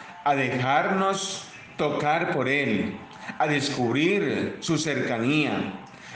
a 0.23 0.35
dejarnos 0.35 1.45
tocar 1.77 2.31
por 2.33 2.47
Él, 2.47 2.95
a 3.39 3.47
descubrir 3.47 4.57
su 4.59 4.77
cercanía, 4.77 5.73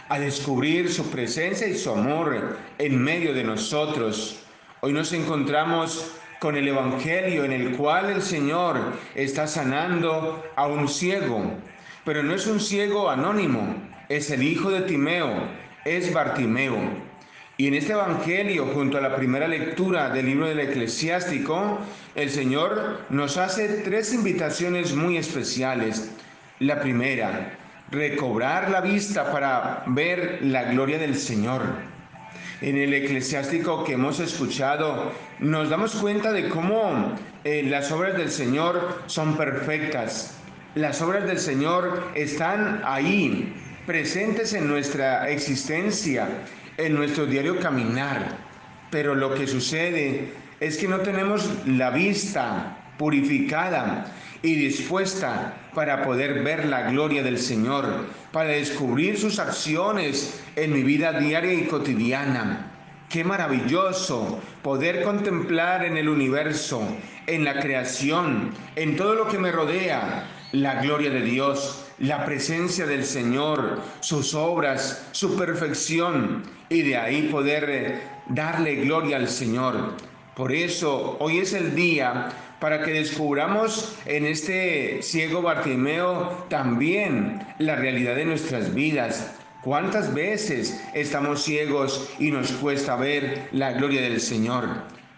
a 0.10 0.20
descubrir 0.20 0.92
su 0.92 1.10
presencia 1.10 1.68
y 1.68 1.76
su 1.76 1.90
amor 1.92 2.58
en 2.78 3.02
medio 3.02 3.34
de 3.34 3.44
nosotros. 3.44 4.40
Hoy 4.82 4.94
nos 4.94 5.12
encontramos 5.14 6.12
con 6.40 6.56
el 6.56 6.68
Evangelio 6.68 7.44
en 7.44 7.54
el 7.54 7.76
cual 7.76 8.12
el 8.12 8.22
Señor 8.22 8.94
está 9.16 9.48
sanando 9.48 10.44
a 10.56 10.68
un 10.68 10.88
ciego, 10.88 11.54
pero 12.04 12.22
no 12.22 12.36
es 12.36 12.46
un 12.46 12.60
ciego 12.60 13.10
anónimo, 13.10 13.76
es 14.10 14.30
el 14.30 14.44
hijo 14.44 14.70
de 14.70 14.82
Timeo, 14.82 15.32
es 15.86 16.14
Bartimeo. 16.14 16.78
Y 17.58 17.68
en 17.68 17.74
este 17.74 17.94
Evangelio, 17.94 18.68
junto 18.74 18.98
a 18.98 19.02
la 19.02 19.16
primera 19.16 19.48
lectura 19.48 20.10
del 20.10 20.26
libro 20.26 20.48
del 20.48 20.60
eclesiástico, 20.60 21.80
el 22.16 22.30
Señor 22.30 23.02
nos 23.10 23.38
hace 23.38 23.68
tres 23.84 24.14
invitaciones 24.14 24.94
muy 24.94 25.18
especiales. 25.18 26.12
La 26.60 26.80
primera, 26.80 27.58
recobrar 27.92 28.72
la 28.72 28.80
vista 28.82 29.32
para 29.32 29.84
ver 29.88 30.40
la 30.42 30.64
gloria 30.64 30.98
del 30.98 31.16
Señor. 31.16 31.62
En 32.62 32.78
el 32.78 32.94
eclesiástico 32.94 33.84
que 33.84 33.94
hemos 33.94 34.22
escuchado, 34.22 35.12
nos 35.40 35.70
damos 35.70 35.94
cuenta 35.96 36.32
de 36.32 36.48
cómo 36.48 37.14
eh, 37.44 37.64
las 37.64 37.92
obras 37.92 38.18
del 38.18 38.32
Señor 38.32 39.04
son 39.08 39.36
perfectas. 39.36 40.38
Las 40.74 41.02
obras 41.02 41.28
del 41.28 41.40
Señor 41.40 42.12
están 42.16 42.82
ahí, 42.86 43.54
presentes 43.86 44.54
en 44.54 44.70
nuestra 44.70 45.30
existencia 45.30 46.28
en 46.78 46.96
nuestro 46.96 47.26
diario 47.26 47.60
caminar, 47.60 48.38
pero 48.90 49.16
lo 49.16 49.34
que 49.34 49.48
sucede 49.48 50.34
es 50.60 50.78
que 50.78 50.88
no 50.88 51.00
tenemos 51.00 51.50
la 51.66 51.90
vista 51.90 52.78
purificada 52.98 54.14
y 54.42 54.56
dispuesta 54.56 55.54
para 55.74 56.04
poder 56.04 56.44
ver 56.44 56.66
la 56.66 56.90
gloria 56.90 57.24
del 57.24 57.38
Señor, 57.40 58.08
para 58.32 58.50
descubrir 58.50 59.18
sus 59.18 59.40
acciones 59.40 60.42
en 60.56 60.74
mi 60.74 60.84
vida 60.84 61.20
diaria 61.20 61.54
y 61.54 61.68
cotidiana. 61.68 62.72
Qué 63.10 63.24
maravilloso 63.24 64.40
poder 64.62 65.04
contemplar 65.04 65.86
en 65.86 65.98
el 65.98 66.10
universo, 66.10 66.82
en 67.28 67.44
la 67.44 67.60
creación, 67.60 68.52
en 68.76 68.96
todo 68.96 69.16
lo 69.16 69.28
que 69.28 69.38
me 69.38 69.52
rodea, 69.52 70.28
la 70.52 70.82
gloria 70.82 71.10
de 71.10 71.22
Dios 71.22 71.86
la 72.00 72.26
presencia 72.26 72.86
del 72.86 73.06
Señor, 73.06 73.82
sus 74.02 74.34
obras, 74.34 75.08
su 75.12 75.38
perfección 75.38 76.44
y 76.70 76.82
de 76.82 76.98
ahí 76.98 77.30
poder 77.30 77.70
eh, 77.70 78.02
darle 78.28 78.76
gloria 78.76 79.18
al 79.18 79.30
Señor. 79.30 79.94
Por 80.36 80.52
eso 80.52 81.16
hoy 81.22 81.38
es 81.38 81.54
el 81.54 81.76
día 81.76 82.30
para 82.60 82.84
que 82.84 82.92
descubramos 82.92 83.96
en 84.06 84.26
este 84.26 85.02
ciego 85.02 85.42
Bartimeo 85.42 86.46
también 86.50 87.40
la 87.58 87.78
realidad 87.78 88.18
de 88.18 88.26
nuestras 88.26 88.76
vidas. 88.76 89.34
¿Cuántas 89.64 90.14
veces 90.14 90.84
estamos 90.94 91.42
ciegos 91.42 92.10
y 92.20 92.32
nos 92.32 92.52
cuesta 92.52 92.98
ver 92.98 93.48
la 93.54 93.72
gloria 93.72 94.02
del 94.02 94.20
Señor? 94.20 94.68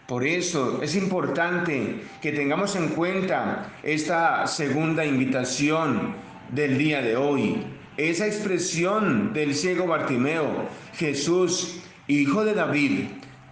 Por 0.06 0.23
eso 0.23 0.84
es 0.84 0.95
importante 0.95 2.01
que 2.21 2.32
tengamos 2.32 2.75
en 2.75 2.89
cuenta 2.89 3.73
esta 3.82 4.45
segunda 4.45 5.03
invitación 5.03 6.13
del 6.49 6.77
día 6.77 7.01
de 7.01 7.17
hoy. 7.17 7.63
Esa 7.97 8.27
expresión 8.27 9.34
del 9.34 9.56
ciego 9.56 9.88
Bartimeo, 9.88 10.67
Jesús, 10.93 11.80
hijo 12.08 12.45
de 12.45 12.53
David, 12.53 13.06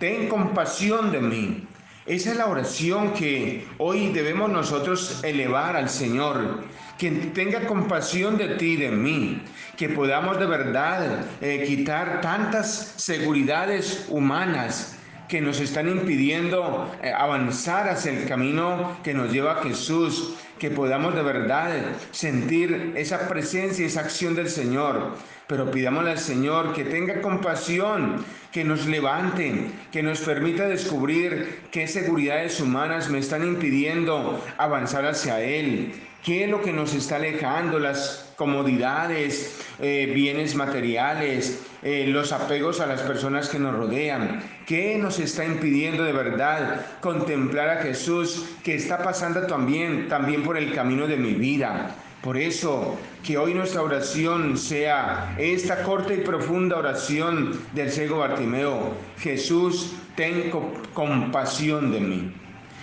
ten 0.06 0.30
compasión 0.30 1.12
de 1.12 1.20
mí. 1.20 1.68
Esa 2.06 2.30
es 2.30 2.38
la 2.38 2.46
oración 2.46 3.14
que 3.14 3.66
hoy 3.80 4.12
debemos 4.12 4.52
nosotros 4.52 5.24
elevar 5.24 5.76
al 5.76 5.90
Señor. 5.90 6.64
Que 7.00 7.10
tenga 7.10 7.62
compasión 7.66 8.38
de 8.38 8.50
ti, 8.50 8.76
de 8.76 8.92
mí. 8.92 9.42
Que 9.76 9.90
podamos 9.90 10.38
de 10.38 10.46
verdad 10.46 11.26
eh, 11.42 11.64
quitar 11.66 12.22
tantas 12.22 12.94
seguridades 12.98 14.06
humanas 14.08 14.96
que 15.28 15.42
nos 15.42 15.60
están 15.60 15.90
impidiendo 15.90 16.92
eh, 17.02 17.12
avanzar 17.12 17.90
hacia 17.90 18.12
el 18.12 18.28
camino 18.28 18.98
que 19.04 19.16
nos 19.16 19.32
lleva 19.32 19.54
a 19.54 19.64
Jesús, 19.64 20.36
que 20.60 20.70
podamos 20.70 21.16
de 21.16 21.24
verdad 21.24 21.72
sentir 22.12 22.94
esa 22.96 23.28
presencia 23.28 23.86
esa 23.86 24.02
acción 24.02 24.36
del 24.36 24.50
Señor. 24.50 25.14
Pero 25.48 25.70
pidámosle 25.70 26.12
al 26.12 26.18
Señor 26.18 26.74
que 26.74 26.84
tenga 26.84 27.22
compasión, 27.22 28.26
que 28.52 28.64
nos 28.64 28.88
levante, 28.88 29.68
que 29.92 30.02
nos 30.02 30.22
permita 30.22 30.68
descubrir 30.68 31.62
qué 31.72 31.88
seguridades 31.88 32.60
humanas 32.60 33.10
me 33.10 33.20
están 33.20 33.46
impidiendo 33.46 34.44
avanzar 34.58 35.06
hacia 35.06 35.42
Él, 35.42 35.94
qué 36.26 36.46
es 36.46 36.50
lo 36.50 36.62
que 36.64 36.74
nos 36.74 36.96
está 36.96 37.18
alejando, 37.18 37.78
las 37.78 38.34
comodidades, 38.36 39.62
eh, 39.80 40.12
bienes 40.14 40.56
materiales, 40.56 41.62
eh, 41.84 42.08
los 42.08 42.32
apegos 42.32 42.82
a 42.82 42.88
las 42.88 43.02
personas 43.02 43.48
que 43.48 43.60
nos 43.60 43.76
rodean. 43.76 44.42
¿Qué 44.66 44.98
nos 44.98 45.20
está 45.20 45.46
impidiendo 45.46 46.04
de 46.04 46.14
verdad 46.14 46.84
contemplar 47.00 47.70
a 47.70 47.82
Jesús 47.84 48.48
que 48.64 48.74
está 48.74 49.04
pasando 49.04 49.46
también, 49.46 50.10
también 50.10 50.42
por 50.42 50.58
el 50.58 50.74
camino 50.74 51.06
de 51.06 51.18
mi 51.18 51.34
vida? 51.34 51.96
Por 52.24 52.38
eso, 52.38 52.98
que 53.24 53.38
hoy 53.38 53.54
nuestra 53.54 53.84
oración 53.84 54.58
sea 54.58 55.36
esta 55.38 55.84
corta 55.84 56.12
y 56.16 56.22
profunda 56.22 56.78
oración 56.78 57.62
del 57.74 57.92
ciego 57.92 58.18
Bartimeo. 58.18 58.96
Jesús, 59.20 59.94
ten 60.16 60.52
compasión 60.96 61.92
de 61.92 62.00
mí. 62.00 62.34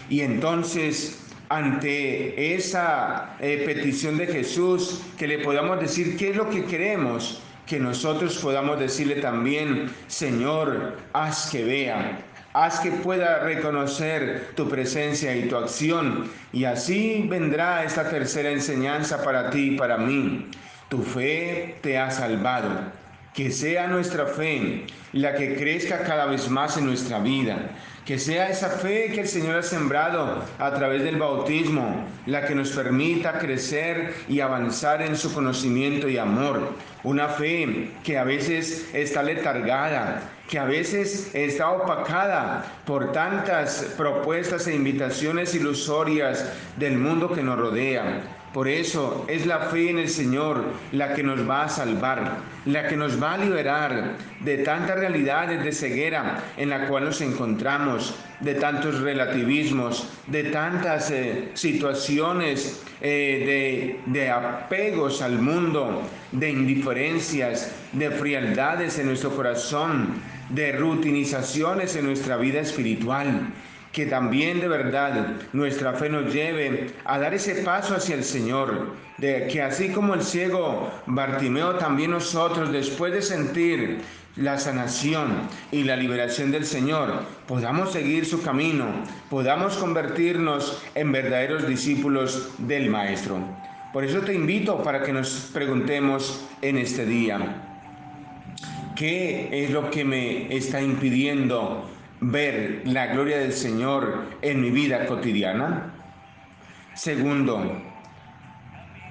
Y 0.09 0.21
entonces 0.21 1.22
ante 1.53 2.55
esa 2.55 3.37
eh, 3.39 3.63
petición 3.67 4.17
de 4.17 4.27
Jesús, 4.27 5.03
que 5.19 5.27
le 5.27 5.41
podamos 5.41 5.79
decir 5.81 6.17
qué 6.17 6.31
es 6.31 6.37
lo 6.37 6.49
que 6.49 6.65
queremos, 6.65 7.43
que 7.67 7.79
nosotros 7.79 8.39
podamos 8.39 8.81
decirle 8.81 9.17
también, 9.17 9.91
Señor, 10.07 10.97
haz 11.13 11.51
que 11.51 11.63
vea, 11.63 12.21
haz 12.55 12.81
que 12.81 12.91
pueda 12.91 13.41
reconocer 13.41 14.53
tu 14.57 14.67
presencia 14.67 15.37
y 15.37 15.47
tu 15.49 15.57
acción, 15.57 16.31
y 16.55 16.65
así 16.65 17.27
vendrá 17.29 17.85
esta 17.85 18.09
tercera 18.09 18.51
enseñanza 18.51 19.23
para 19.23 19.51
ti 19.51 19.75
y 19.75 19.77
para 19.77 19.99
mí. 19.99 20.47
Tu 20.89 21.03
fe 21.03 21.77
te 21.83 21.99
ha 21.99 22.11
salvado. 22.11 22.71
Que 23.35 23.51
sea 23.51 23.87
nuestra 23.89 24.27
fe 24.27 24.85
la 25.13 25.35
que 25.35 25.57
crezca 25.57 26.03
cada 26.03 26.27
vez 26.27 26.51
más 26.51 26.77
en 26.77 26.85
nuestra 26.85 27.19
vida 27.19 27.71
que 28.05 28.19
sea 28.19 28.49
esa 28.49 28.69
fe 28.69 29.13
que 29.13 29.21
el 29.21 29.29
Señor 29.29 29.57
ha 29.57 29.63
sembrado 29.63 30.43
a 30.59 30.75
través 30.75 31.05
del 31.05 31.19
bautismo 31.19 32.05
la 32.27 32.45
que 32.45 32.55
nos 32.55 32.73
permita 32.73 33.39
crecer 33.39 34.15
y 34.29 34.41
avanzar 34.41 35.03
en 35.03 35.17
su 35.17 35.33
conocimiento 35.33 36.09
y 36.09 36.19
amor. 36.19 36.75
Una 37.05 37.29
fe 37.29 37.91
que 38.03 38.19
a 38.19 38.25
veces 38.25 38.89
está 38.93 39.23
letargada, 39.23 40.23
que 40.49 40.59
a 40.59 40.65
veces 40.65 41.31
está 41.33 41.71
opacada 41.71 42.65
por 42.85 43.13
tantas 43.13 43.95
propuestas 43.97 44.67
e 44.67 44.75
invitaciones 44.75 45.55
ilusorias 45.55 46.53
del 46.77 46.99
mundo 46.99 47.33
que 47.33 47.43
nos 47.43 47.59
rodea 47.59 48.23
por 48.53 48.69
eso 48.69 49.25
es 49.29 49.47
la 49.47 49.61
fe 49.61 49.91
en 49.91 49.99
el 49.99 50.09
Señor 50.09 50.65
la 50.93 51.15
que 51.15 51.23
nos 51.23 51.49
va 51.49 51.65
a 51.65 51.69
salvar, 51.69 52.37
la 52.67 52.87
que 52.87 52.97
nos 52.97 53.23
va 53.23 53.35
a 53.35 53.39
liberar 53.39 54.17
de 54.41 54.59
tantas 54.59 54.99
realidades 54.99 55.65
de 55.65 55.73
ceguera 55.73 56.43
en 56.57 56.69
la 56.69 56.87
cual 56.87 57.05
nos 57.05 57.21
encontramos, 57.23 58.15
de 58.41 58.55
tantos 58.55 59.01
relativismos, 59.01 60.09
de 60.27 60.45
tantas 60.45 61.11
eh, 61.11 61.51
situaciones 61.55 62.83
eh, 63.01 63.99
de, 64.07 64.13
de 64.13 64.31
apegos 64.31 65.23
al 65.23 65.39
mundo, 65.39 66.03
de 66.33 66.51
indiferencias, 66.51 67.75
de 67.93 68.11
frialdades 68.11 68.99
en 68.99 69.07
nuestro 69.07 69.35
corazón, 69.35 70.09
de 70.51 70.73
rutinizaciones 70.73 71.97
en 71.97 72.05
nuestra 72.07 72.37
vida 72.37 72.61
espiritual 72.61 73.53
que 73.93 74.07
también 74.07 74.61
de 74.61 74.69
verdad 74.69 75.35
nuestra 75.53 75.93
fe 75.93 76.09
nos 76.09 76.33
lleve 76.33 76.91
a 77.05 77.19
dar 77.19 77.35
ese 77.35 77.57
paso 77.57 77.95
hacia 77.95 78.15
el 78.15 78.25
Señor, 78.25 78.95
de 79.19 79.47
que 79.49 79.61
así 79.63 79.91
como 79.91 80.15
el 80.15 80.23
ciego 80.23 80.91
Bartimeo, 81.07 81.75
también 81.75 82.11
nosotros, 82.11 82.73
después 82.73 83.13
de 83.13 83.23
sentir 83.23 84.01
la 84.37 84.59
sanación 84.59 85.49
y 85.71 85.85
la 85.85 85.97
liberación 85.97 86.51
del 86.51 86.65
Señor, 86.65 87.23
podamos 87.47 87.93
seguir 87.93 88.25
su 88.25 88.43
camino, 88.43 88.87
podamos 89.29 89.77
convertirnos 89.77 90.83
en 90.95 91.13
verdaderos 91.13 91.69
discípulos 91.69 92.51
del 92.57 92.89
Maestro. 92.89 93.37
Por 93.93 94.05
eso 94.05 94.21
te 94.21 94.33
invito 94.33 94.83
para 94.83 95.03
que 95.03 95.13
nos 95.13 95.51
preguntemos 95.53 96.43
en 96.63 96.79
este 96.79 97.05
día, 97.05 97.39
¿qué 98.97 99.51
es 99.53 99.71
lo 99.71 99.91
que 99.91 100.03
me 100.03 100.57
está 100.57 100.81
impidiendo 100.81 101.91
ver 102.23 102.83
la 102.87 103.09
gloria 103.09 103.39
del 103.39 103.53
Señor 103.53 104.25
en 104.41 104.63
mi 104.63 104.71
vida 104.71 105.07
cotidiana? 105.07 105.93
Segundo, 106.95 107.81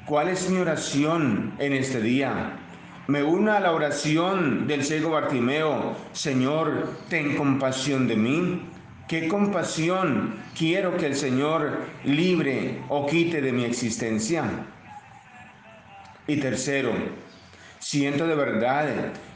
¿cuál 0.05 0.29
es 0.29 0.49
mi 0.49 0.57
oración 0.57 1.53
en 1.59 1.73
este 1.73 2.01
día? 2.01 2.57
me 3.11 3.23
una 3.23 3.57
a 3.57 3.59
la 3.59 3.73
oración 3.73 4.67
del 4.67 4.85
ciego 4.85 5.09
Bartimeo, 5.09 5.97
Señor, 6.13 6.89
ten 7.09 7.35
compasión 7.35 8.07
de 8.07 8.15
mí. 8.15 8.61
¿Qué 9.07 9.27
compasión 9.27 10.35
quiero 10.57 10.95
que 10.95 11.07
el 11.07 11.15
Señor 11.15 11.79
libre 12.05 12.81
o 12.87 13.05
quite 13.07 13.41
de 13.41 13.51
mi 13.51 13.65
existencia? 13.65 14.45
Y 16.25 16.37
tercero, 16.37 16.93
siento 17.79 18.25
de 18.27 18.35
verdad 18.35 18.87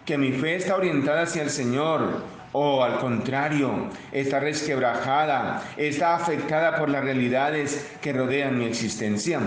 que 0.06 0.18
mi 0.18 0.32
fe 0.32 0.56
está 0.56 0.78
orientada 0.78 1.24
hacia 1.24 1.44
el 1.44 1.50
Señor 1.50 2.24
o 2.58 2.86
al 2.86 3.00
contrario, 3.00 3.89
está 4.13 4.39
resquebrajada, 4.39 5.62
está 5.76 6.15
afectada 6.15 6.78
por 6.78 6.88
las 6.88 7.04
realidades 7.04 7.98
que 8.02 8.13
rodean 8.13 8.58
mi 8.58 8.63
existencia. 8.63 9.41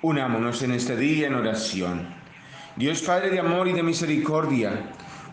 Unámonos 0.00 0.62
en 0.62 0.72
este 0.72 0.96
día 0.96 1.26
en 1.26 1.34
oración. 1.34 2.14
Dios 2.76 3.02
Padre 3.02 3.28
de 3.28 3.40
amor 3.40 3.68
y 3.68 3.74
de 3.74 3.82
misericordia, 3.82 4.70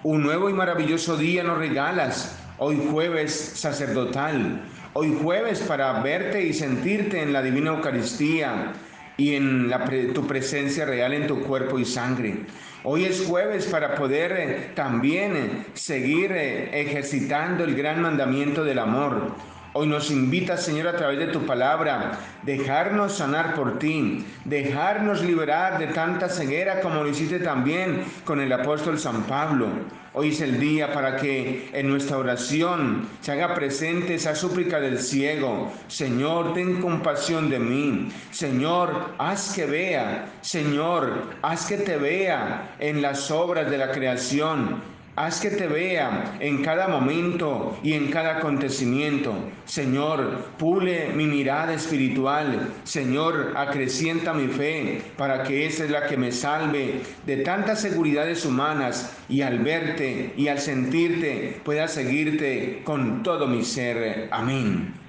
un 0.04 0.22
nuevo 0.22 0.50
y 0.50 0.54
maravilloso 0.54 1.16
día 1.16 1.44
nos 1.44 1.60
regalas, 1.60 2.38
hoy 2.58 2.78
jueves 2.92 3.34
sacerdotal, 3.56 4.64
hoy 4.92 5.18
jueves 5.24 5.62
para 5.62 6.02
verte 6.02 6.46
y 6.46 6.52
sentirte 6.54 7.22
en 7.22 7.32
la 7.32 7.42
divina 7.42 7.72
Eucaristía 7.72 8.74
y 9.16 9.36
en 9.36 9.70
la 9.70 9.86
tu 10.14 10.28
presencia 10.28 10.84
real 10.84 11.14
en 11.14 11.28
tu 11.28 11.42
cuerpo 11.44 11.80
y 11.80 11.86
sangre. 11.86 12.46
Hoy 12.88 13.06
es 13.06 13.26
jueves 13.26 13.66
para 13.66 13.96
poder 13.96 14.32
eh, 14.34 14.72
también 14.76 15.36
eh, 15.36 15.66
seguir 15.74 16.32
eh, 16.32 16.82
ejercitando 16.82 17.64
el 17.64 17.76
gran 17.76 18.00
mandamiento 18.00 18.64
del 18.64 18.78
amor 18.78 19.34
Hoy 19.78 19.88
nos 19.88 20.10
invita, 20.10 20.56
Señor, 20.56 20.88
a 20.88 20.96
través 20.96 21.20
de 21.20 21.28
tu 21.28 21.46
palabra, 21.46 22.18
dejarnos 22.44 23.18
sanar 23.18 23.56
por 23.56 23.78
ti, 23.78 24.26
dejarnos 24.46 25.22
liberar 25.22 25.80
de 25.80 25.88
tanta 25.88 26.30
ceguera 26.30 26.80
como 26.80 27.04
lo 27.04 27.10
hiciste 27.10 27.40
también 27.40 28.06
con 28.24 28.40
el 28.40 28.54
apóstol 28.54 28.98
San 28.98 29.24
Pablo. 29.24 29.68
Hoy 30.14 30.30
es 30.30 30.40
el 30.40 30.62
día 30.62 30.94
para 30.94 31.18
que 31.18 31.72
en 31.74 31.90
nuestra 31.90 32.18
oración 32.18 33.06
se 33.20 33.34
haga 33.34 33.54
presente 33.54 34.16
esa 34.16 34.34
súplica 34.34 34.80
del 34.80 34.98
ciego. 34.98 35.74
Señor, 35.90 36.54
ten 36.54 36.80
compasión 36.80 37.50
de 37.50 37.60
mí. 37.60 38.08
Señor, 38.32 39.10
haz 39.18 39.54
que 39.54 39.66
vea. 39.66 40.28
Señor, 40.40 41.36
haz 41.42 41.66
que 41.66 41.76
te 41.76 41.98
vea 41.98 42.78
en 42.80 43.02
las 43.02 43.30
obras 43.30 43.70
de 43.70 43.78
la 43.78 43.92
creación. 43.92 44.95
Haz 45.18 45.40
que 45.40 45.50
te 45.50 45.68
vea 45.68 46.36
en 46.42 46.62
cada 46.62 46.90
momento 46.90 47.80
y 47.82 47.94
en 47.94 48.12
cada 48.12 48.40
acontecimiento. 48.40 49.34
Señor, 49.64 50.48
pule 50.58 51.14
mi 51.16 51.26
mirada 51.26 51.74
espiritual. 51.74 52.74
Señor, 52.84 53.54
acrecienta 53.56 54.34
mi 54.34 54.48
fe 54.48 55.02
para 55.16 55.44
que 55.44 55.68
esa 55.68 55.86
es 55.86 55.92
la 55.92 56.08
que 56.08 56.18
me 56.18 56.34
salve 56.34 57.00
de 57.26 57.38
tantas 57.38 57.80
seguridades 57.80 58.44
humanas 58.44 59.16
y 59.30 59.42
al 59.42 59.60
verte 59.60 60.34
y 60.36 60.50
al 60.50 60.60
sentirte 60.60 61.62
pueda 61.64 61.88
seguirte 61.88 62.82
con 62.84 63.24
todo 63.24 63.48
mi 63.48 63.64
ser. 63.64 64.28
Amén. 64.32 65.05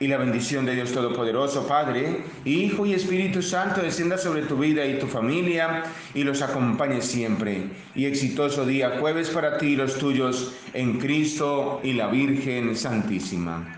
Y 0.00 0.06
la 0.06 0.16
bendición 0.16 0.64
de 0.64 0.74
Dios 0.74 0.92
Todopoderoso, 0.92 1.66
Padre, 1.66 2.22
Hijo 2.44 2.86
y 2.86 2.94
Espíritu 2.94 3.42
Santo, 3.42 3.82
descienda 3.82 4.16
sobre 4.16 4.42
tu 4.42 4.56
vida 4.56 4.86
y 4.86 4.98
tu 4.98 5.06
familia 5.06 5.84
y 6.14 6.22
los 6.22 6.40
acompañe 6.40 7.02
siempre. 7.02 7.64
Y 7.96 8.04
exitoso 8.04 8.64
día 8.64 8.98
jueves 9.00 9.30
para 9.30 9.58
ti 9.58 9.68
y 9.68 9.76
los 9.76 9.98
tuyos 9.98 10.54
en 10.72 10.98
Cristo 10.98 11.80
y 11.82 11.94
la 11.94 12.06
Virgen 12.06 12.76
Santísima. 12.76 13.77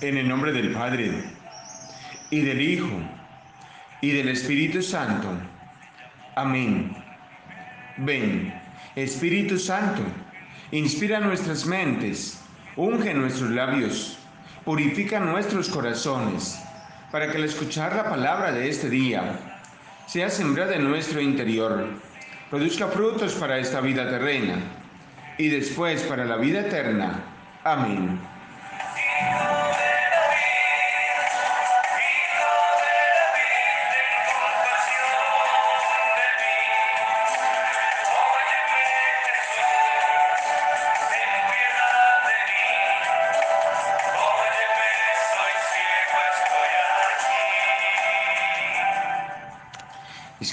En 0.00 0.16
el 0.16 0.28
nombre 0.28 0.52
del 0.52 0.70
Padre, 0.70 1.10
y 2.30 2.40
del 2.40 2.60
Hijo, 2.60 2.88
y 4.00 4.12
del 4.12 4.28
Espíritu 4.28 4.80
Santo. 4.80 5.28
Amén. 6.36 6.94
Ven, 7.96 8.54
Espíritu 8.94 9.58
Santo, 9.58 10.02
inspira 10.70 11.18
nuestras 11.18 11.66
mentes, 11.66 12.40
unge 12.76 13.12
nuestros 13.12 13.50
labios, 13.50 14.20
purifica 14.64 15.18
nuestros 15.18 15.68
corazones, 15.68 16.60
para 17.10 17.28
que 17.28 17.38
al 17.38 17.44
escuchar 17.44 17.96
la 17.96 18.08
palabra 18.08 18.52
de 18.52 18.68
este 18.68 18.88
día 18.88 19.56
sea 20.06 20.30
sembrada 20.30 20.76
en 20.76 20.84
nuestro 20.84 21.20
interior, 21.20 21.88
produzca 22.50 22.86
frutos 22.86 23.34
para 23.34 23.58
esta 23.58 23.80
vida 23.80 24.08
terrena 24.08 24.60
y 25.38 25.48
después 25.48 26.04
para 26.04 26.24
la 26.24 26.36
vida 26.36 26.60
eterna. 26.60 27.20
Amén. 27.64 28.27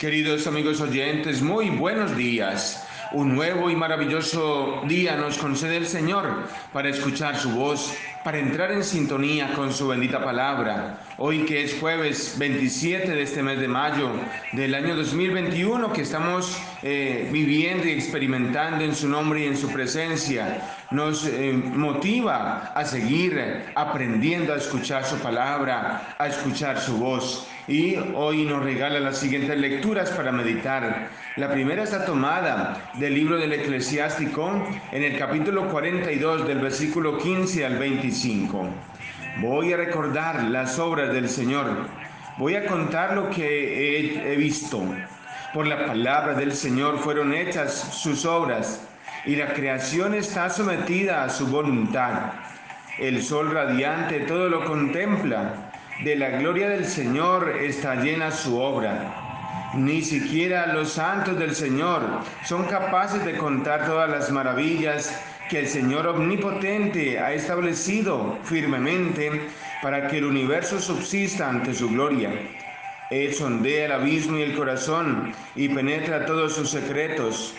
Queridos 0.05 0.45
amigos 0.45 0.81
oyentes, 0.81 1.41
muy 1.41 1.71
buenos 1.71 2.15
días. 2.15 2.87
Un 3.11 3.33
nuevo 3.33 3.71
y 3.71 3.75
maravilloso 3.75 4.83
día 4.85 5.15
nos 5.15 5.39
concede 5.39 5.77
el 5.77 5.87
Señor 5.87 6.47
para 6.71 6.89
escuchar 6.89 7.35
su 7.35 7.49
voz, 7.49 7.91
para 8.23 8.37
entrar 8.37 8.71
en 8.71 8.83
sintonía 8.83 9.53
con 9.55 9.73
su 9.73 9.87
bendita 9.87 10.23
palabra. 10.23 10.99
Hoy 11.17 11.45
que 11.45 11.63
es 11.63 11.79
jueves 11.79 12.35
27 12.37 13.15
de 13.15 13.21
este 13.23 13.41
mes 13.41 13.59
de 13.59 13.67
mayo 13.67 14.11
del 14.51 14.75
año 14.75 14.95
2021 14.95 15.91
que 15.91 16.03
estamos 16.03 16.55
eh, 16.83 17.27
viviendo 17.31 17.87
y 17.87 17.91
experimentando 17.91 18.85
en 18.85 18.95
su 18.95 19.09
nombre 19.09 19.39
y 19.39 19.47
en 19.47 19.57
su 19.57 19.71
presencia, 19.71 20.84
nos 20.95 21.27
eh, 21.27 21.51
motiva 21.51 22.71
a 22.73 22.86
seguir 22.86 23.65
aprendiendo 23.75 24.53
a 24.53 24.58
escuchar 24.58 25.03
su 25.03 25.17
palabra, 25.17 26.15
a 26.17 26.27
escuchar 26.27 26.79
su 26.79 26.97
voz. 26.97 27.47
Y 27.67 27.97
hoy 28.13 28.45
nos 28.45 28.63
regala 28.63 28.99
las 28.99 29.17
siguientes 29.17 29.58
lecturas 29.58 30.12
para 30.12 30.31
meditar. 30.31 31.10
La 31.36 31.51
primera 31.51 31.84
está 31.84 32.05
tomada 32.05 32.91
del 32.93 33.13
libro 33.13 33.38
del 33.38 33.53
eclesiástico 33.53 34.49
en 34.91 35.03
el 35.03 35.17
capítulo 35.17 35.67
42 35.69 36.47
del 36.47 36.60
versículo 36.60 37.17
15 37.17 37.65
al 37.65 37.77
25. 37.77 38.69
Voy 39.41 39.73
a 39.73 39.77
recordar 39.77 40.43
las 40.43 40.79
obras 40.79 41.12
del 41.12 41.27
Señor. 41.27 41.89
Voy 42.38 42.55
a 42.55 42.65
contar 42.65 43.15
lo 43.15 43.29
que 43.29 43.99
he, 43.99 44.34
he 44.34 44.36
visto. 44.38 44.81
Por 45.53 45.67
la 45.67 45.86
palabra 45.86 46.36
del 46.36 46.53
Señor 46.53 46.99
fueron 46.99 47.34
hechas 47.34 47.73
sus 47.73 48.25
obras 48.25 48.88
y 49.25 49.35
la 49.35 49.53
creación 49.53 50.13
está 50.13 50.49
sometida 50.49 51.23
a 51.23 51.29
su 51.29 51.47
voluntad. 51.47 52.33
El 52.99 53.21
sol 53.21 53.51
radiante 53.51 54.21
todo 54.21 54.49
lo 54.49 54.63
contempla. 54.65 55.71
De 56.03 56.15
la 56.15 56.29
gloria 56.29 56.69
del 56.69 56.85
Señor 56.85 57.57
está 57.61 57.95
llena 57.95 58.31
su 58.31 58.59
obra. 58.59 59.71
Ni 59.75 60.01
siquiera 60.01 60.67
los 60.67 60.93
santos 60.93 61.38
del 61.38 61.55
Señor 61.55 62.01
son 62.43 62.65
capaces 62.65 63.25
de 63.25 63.38
contar 63.38 63.85
todas 63.85 64.09
las 64.09 64.31
maravillas 64.31 65.21
que 65.49 65.59
el 65.59 65.67
Señor 65.67 66.07
omnipotente 66.07 67.19
ha 67.19 67.33
establecido 67.33 68.38
firmemente 68.43 69.47
para 69.81 70.07
que 70.07 70.17
el 70.17 70.25
universo 70.25 70.79
subsista 70.79 71.49
ante 71.49 71.73
su 71.73 71.89
gloria. 71.89 72.31
Él 73.11 73.33
sondea 73.33 73.85
el 73.85 73.91
abismo 73.91 74.38
y 74.38 74.41
el 74.41 74.55
corazón 74.55 75.33
y 75.55 75.69
penetra 75.69 76.25
todos 76.25 76.55
sus 76.55 76.71
secretos, 76.71 77.53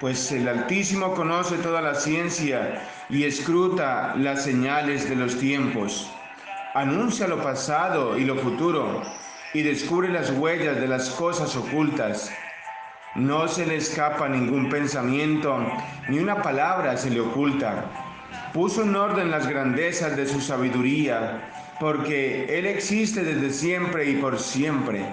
pues 0.00 0.32
el 0.32 0.48
Altísimo 0.48 1.14
conoce 1.14 1.56
toda 1.58 1.80
la 1.80 1.94
ciencia 1.94 2.82
y 3.08 3.24
escruta 3.24 4.14
las 4.16 4.44
señales 4.44 5.08
de 5.08 5.16
los 5.16 5.38
tiempos. 5.38 6.10
Anuncia 6.74 7.28
lo 7.28 7.42
pasado 7.42 8.18
y 8.18 8.24
lo 8.24 8.36
futuro 8.36 9.02
y 9.52 9.62
descubre 9.62 10.08
las 10.08 10.30
huellas 10.30 10.80
de 10.80 10.88
las 10.88 11.10
cosas 11.10 11.54
ocultas. 11.56 12.32
No 13.14 13.46
se 13.46 13.64
le 13.64 13.76
escapa 13.76 14.28
ningún 14.28 14.68
pensamiento, 14.68 15.56
ni 16.08 16.18
una 16.18 16.42
palabra 16.42 16.96
se 16.96 17.10
le 17.10 17.20
oculta. 17.20 17.84
Puso 18.52 18.82
en 18.82 18.96
orden 18.96 19.30
las 19.30 19.46
grandezas 19.46 20.16
de 20.16 20.26
su 20.26 20.40
sabiduría 20.40 21.40
porque 21.78 22.58
Él 22.58 22.66
existe 22.66 23.22
desde 23.22 23.50
siempre 23.50 24.10
y 24.10 24.16
por 24.16 24.38
siempre. 24.38 25.04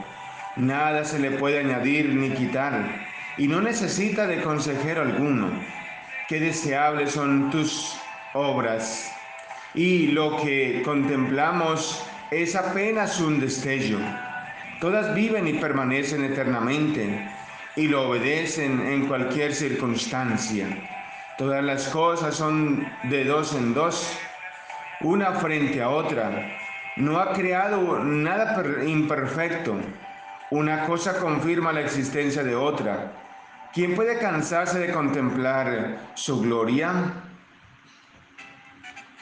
Nada 0.55 1.05
se 1.05 1.19
le 1.19 1.31
puede 1.31 1.59
añadir 1.59 2.09
ni 2.09 2.31
quitar, 2.31 3.10
y 3.41 3.47
no 3.47 3.59
necesita 3.59 4.27
de 4.27 4.43
consejero 4.43 5.01
alguno. 5.01 5.49
Qué 6.27 6.39
deseables 6.39 7.13
son 7.13 7.49
tus 7.49 7.97
obras, 8.35 9.11
y 9.73 10.09
lo 10.09 10.37
que 10.37 10.83
contemplamos 10.85 12.05
es 12.29 12.55
apenas 12.55 13.19
un 13.19 13.39
destello. 13.39 13.97
Todas 14.79 15.15
viven 15.15 15.47
y 15.47 15.53
permanecen 15.53 16.23
eternamente, 16.23 17.31
y 17.75 17.87
lo 17.87 18.09
obedecen 18.09 18.79
en 18.79 19.07
cualquier 19.07 19.55
circunstancia. 19.55 20.67
Todas 21.39 21.63
las 21.63 21.87
cosas 21.87 22.35
son 22.35 22.87
de 23.05 23.23
dos 23.23 23.55
en 23.55 23.73
dos 23.73 24.19
una 25.01 25.31
frente 25.31 25.81
a 25.81 25.89
otra. 25.89 26.59
No 26.95 27.19
ha 27.19 27.33
creado 27.33 28.03
nada 28.03 28.85
imperfecto. 28.85 29.77
Una 30.51 30.85
cosa 30.85 31.17
confirma 31.17 31.73
la 31.73 31.81
existencia 31.81 32.43
de 32.43 32.55
otra. 32.55 33.13
¿Quién 33.73 33.95
puede 33.95 34.19
cansarse 34.19 34.79
de 34.79 34.91
contemplar 34.91 36.11
su 36.15 36.41
gloria? 36.41 36.91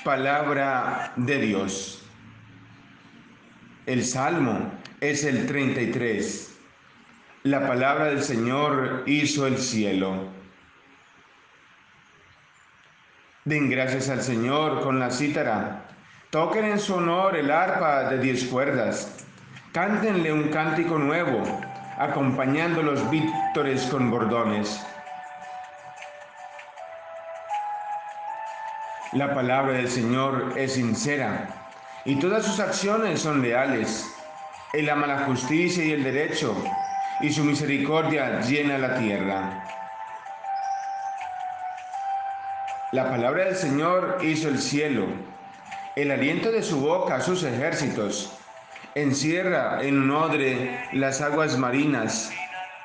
Palabra 0.04 1.14
de 1.18 1.38
Dios. 1.38 2.04
El 3.86 4.04
Salmo 4.04 4.72
es 5.02 5.24
el 5.24 5.46
33. 5.46 6.58
La 7.44 7.68
palabra 7.68 8.06
del 8.06 8.24
Señor 8.24 9.04
hizo 9.06 9.46
el 9.46 9.60
cielo. 9.60 10.30
Den 13.46 13.70
gracias 13.70 14.10
al 14.10 14.24
Señor 14.24 14.82
con 14.82 15.00
la 15.00 15.12
cítara. 15.12 15.86
Toquen 16.32 16.66
en 16.66 16.80
su 16.80 16.96
honor 16.96 17.36
el 17.36 17.52
arpa 17.52 18.10
de 18.10 18.18
diez 18.18 18.46
cuerdas. 18.46 19.26
Cántenle 19.74 20.34
un 20.34 20.50
cántico 20.50 20.98
nuevo, 20.98 21.44
acompañando 22.00 22.82
los 22.82 23.10
vítores 23.10 23.84
con 23.88 24.10
bordones. 24.10 24.86
La 29.12 29.36
palabra 29.36 29.74
del 29.74 29.90
Señor 29.90 30.54
es 30.56 30.76
sincera 30.76 31.50
y 32.06 32.16
todas 32.16 32.46
sus 32.46 32.62
acciones 32.62 33.22
son 33.22 33.42
leales. 33.42 34.06
Él 34.72 34.90
ama 34.90 35.08
la 35.08 35.26
justicia 35.26 35.84
y 35.84 35.92
el 35.92 36.04
derecho 36.04 36.56
y 37.20 37.34
su 37.34 37.44
misericordia 37.44 38.40
llena 38.40 38.78
la 38.78 38.98
tierra. 38.98 39.66
La 42.94 43.10
palabra 43.10 43.46
del 43.46 43.56
Señor 43.56 44.20
hizo 44.22 44.48
el 44.48 44.60
cielo, 44.60 45.06
el 45.98 46.12
aliento 46.12 46.50
de 46.50 46.64
su 46.64 46.80
boca 46.80 47.20
sus 47.20 47.44
ejércitos. 47.44 48.40
Encierra 48.96 49.84
en 49.84 50.02
un 50.02 50.10
odre 50.10 50.90
las 50.94 51.22
aguas 51.22 51.60
marinas, 51.60 52.32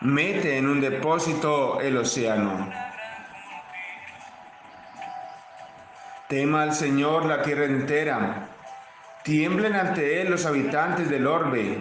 mete 0.03 0.59
en 0.59 0.69
un 0.69 0.83
depósito 0.83 1.81
el 1.81 1.97
océano. 1.97 2.71
Tema 6.29 6.65
al 6.65 6.75
Señor 6.75 7.25
la 7.25 7.43
tierra 7.43 7.65
entera, 7.65 8.49
tiemblen 9.23 9.75
ante 9.75 10.21
Él 10.21 10.31
los 10.31 10.45
habitantes 10.45 11.09
del 11.09 11.27
orbe, 11.27 11.79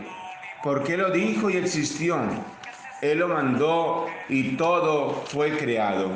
porque 0.64 0.96
lo 0.96 1.10
dijo 1.10 1.50
y 1.50 1.58
existió, 1.58 2.18
Él 3.02 3.20
lo 3.20 3.28
mandó 3.28 4.08
y 4.30 4.56
todo 4.56 5.22
fue 5.28 5.58
creado. 5.58 6.12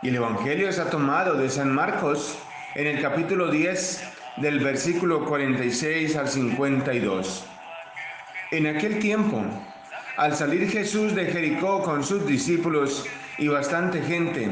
Y 0.00 0.08
el 0.08 0.16
Evangelio 0.16 0.70
está 0.70 0.88
tomado 0.88 1.34
de 1.34 1.50
San 1.50 1.74
Marcos 1.74 2.38
en 2.74 2.86
el 2.86 3.02
capítulo 3.02 3.48
10 3.48 4.11
del 4.36 4.60
versículo 4.60 5.24
46 5.24 6.16
al 6.16 6.28
52. 6.28 7.44
En 8.50 8.66
aquel 8.66 8.98
tiempo, 8.98 9.42
al 10.16 10.34
salir 10.34 10.68
Jesús 10.70 11.14
de 11.14 11.26
Jericó 11.26 11.82
con 11.82 12.04
sus 12.04 12.26
discípulos 12.26 13.06
y 13.38 13.48
bastante 13.48 14.02
gente, 14.02 14.48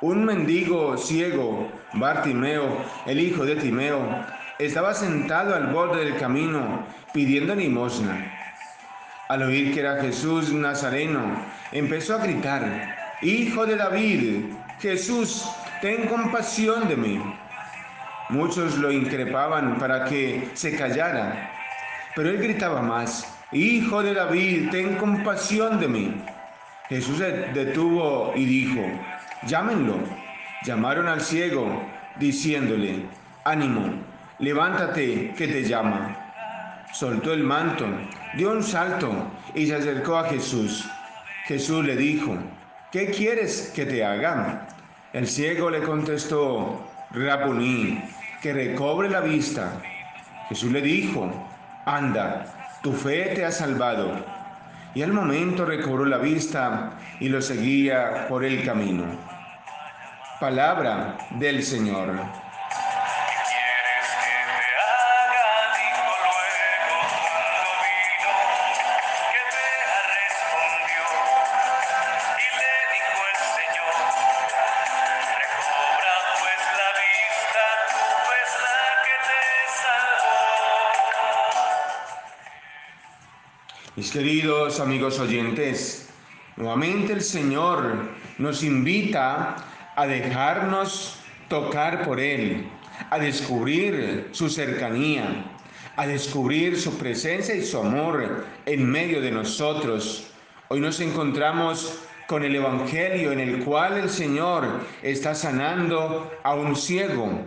un 0.00 0.24
mendigo 0.24 0.96
ciego, 0.96 1.70
Bartimeo, 1.94 2.84
el 3.06 3.20
hijo 3.20 3.44
de 3.44 3.56
Timeo, 3.56 4.26
estaba 4.58 4.94
sentado 4.94 5.54
al 5.54 5.68
borde 5.68 6.04
del 6.04 6.16
camino 6.18 6.86
pidiendo 7.12 7.54
limosna. 7.54 8.32
Al 9.28 9.42
oír 9.42 9.72
que 9.72 9.80
era 9.80 10.00
Jesús 10.00 10.52
Nazareno, 10.52 11.44
empezó 11.72 12.14
a 12.14 12.22
gritar, 12.22 12.96
Hijo 13.22 13.64
de 13.64 13.76
David, 13.76 14.52
Jesús, 14.78 15.48
ten 15.80 16.06
compasión 16.06 16.86
de 16.86 16.96
mí. 16.96 17.20
Muchos 18.28 18.76
lo 18.78 18.90
increpaban 18.90 19.78
para 19.78 20.04
que 20.04 20.50
se 20.54 20.76
callara, 20.76 21.50
pero 22.14 22.30
él 22.30 22.38
gritaba 22.38 22.82
más, 22.82 23.36
Hijo 23.52 24.02
de 24.02 24.12
David, 24.12 24.70
ten 24.70 24.96
compasión 24.96 25.78
de 25.78 25.86
mí. 25.86 26.24
Jesús 26.88 27.18
se 27.18 27.30
detuvo 27.54 28.32
y 28.34 28.44
dijo, 28.44 28.82
llámenlo. 29.46 29.98
Llamaron 30.64 31.06
al 31.06 31.20
ciego, 31.20 31.86
diciéndole, 32.18 33.04
ánimo, 33.44 34.02
levántate, 34.40 35.32
que 35.36 35.46
te 35.46 35.62
llama. 35.62 36.16
Soltó 36.92 37.32
el 37.32 37.44
manto, 37.44 37.86
dio 38.36 38.50
un 38.50 38.64
salto 38.64 39.12
y 39.54 39.68
se 39.68 39.76
acercó 39.76 40.18
a 40.18 40.28
Jesús. 40.28 40.84
Jesús 41.44 41.84
le 41.84 41.94
dijo, 41.94 42.36
¿qué 42.90 43.12
quieres 43.12 43.72
que 43.76 43.86
te 43.86 44.04
haga? 44.04 44.66
El 45.12 45.28
ciego 45.28 45.70
le 45.70 45.82
contestó, 45.82 46.84
Rabuní, 47.10 48.02
que 48.42 48.52
recobre 48.52 49.08
la 49.08 49.20
vista. 49.20 49.72
Jesús 50.48 50.72
le 50.72 50.80
dijo, 50.80 51.30
anda, 51.84 52.46
tu 52.82 52.92
fe 52.92 53.32
te 53.34 53.44
ha 53.44 53.50
salvado. 53.50 54.24
Y 54.94 55.02
al 55.02 55.12
momento 55.12 55.64
recobró 55.64 56.04
la 56.04 56.18
vista 56.18 56.92
y 57.20 57.28
lo 57.28 57.40
seguía 57.42 58.26
por 58.28 58.44
el 58.44 58.64
camino. 58.64 59.04
Palabra 60.40 61.16
del 61.38 61.62
Señor. 61.62 62.45
Queridos 84.16 84.80
amigos 84.80 85.20
oyentes, 85.20 86.08
nuevamente 86.56 87.12
el 87.12 87.20
Señor 87.20 88.08
nos 88.38 88.62
invita 88.62 89.56
a 89.94 90.06
dejarnos 90.06 91.18
tocar 91.50 92.02
por 92.02 92.18
Él, 92.18 92.66
a 93.10 93.18
descubrir 93.18 94.30
su 94.32 94.48
cercanía, 94.48 95.44
a 95.96 96.06
descubrir 96.06 96.80
su 96.80 96.96
presencia 96.96 97.54
y 97.54 97.62
su 97.62 97.76
amor 97.76 98.46
en 98.64 98.90
medio 98.90 99.20
de 99.20 99.32
nosotros. 99.32 100.28
Hoy 100.68 100.80
nos 100.80 100.98
encontramos 101.00 101.98
con 102.26 102.42
el 102.42 102.56
Evangelio 102.56 103.32
en 103.32 103.40
el 103.40 103.64
cual 103.64 103.98
el 103.98 104.08
Señor 104.08 104.66
está 105.02 105.34
sanando 105.34 106.32
a 106.42 106.54
un 106.54 106.74
ciego, 106.74 107.42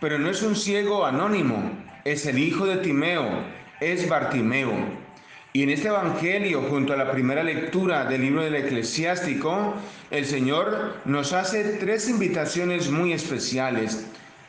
pero 0.00 0.18
no 0.18 0.30
es 0.30 0.40
un 0.40 0.56
ciego 0.56 1.04
anónimo, 1.04 1.70
es 2.06 2.24
el 2.24 2.38
hijo 2.38 2.64
de 2.64 2.78
Timeo, 2.78 3.28
es 3.78 4.08
Bartimeo. 4.08 5.03
Y 5.56 5.62
en 5.62 5.70
este 5.70 5.86
Evangelio, 5.86 6.62
junto 6.62 6.94
a 6.94 6.96
la 6.96 7.12
primera 7.12 7.44
lectura 7.44 8.06
del 8.06 8.22
libro 8.22 8.42
del 8.42 8.56
eclesiástico, 8.56 9.74
el 10.10 10.26
Señor 10.26 10.96
nos 11.04 11.32
hace 11.32 11.62
tres 11.78 12.08
invitaciones 12.08 12.90
muy 12.90 13.12
especiales. 13.12 14.04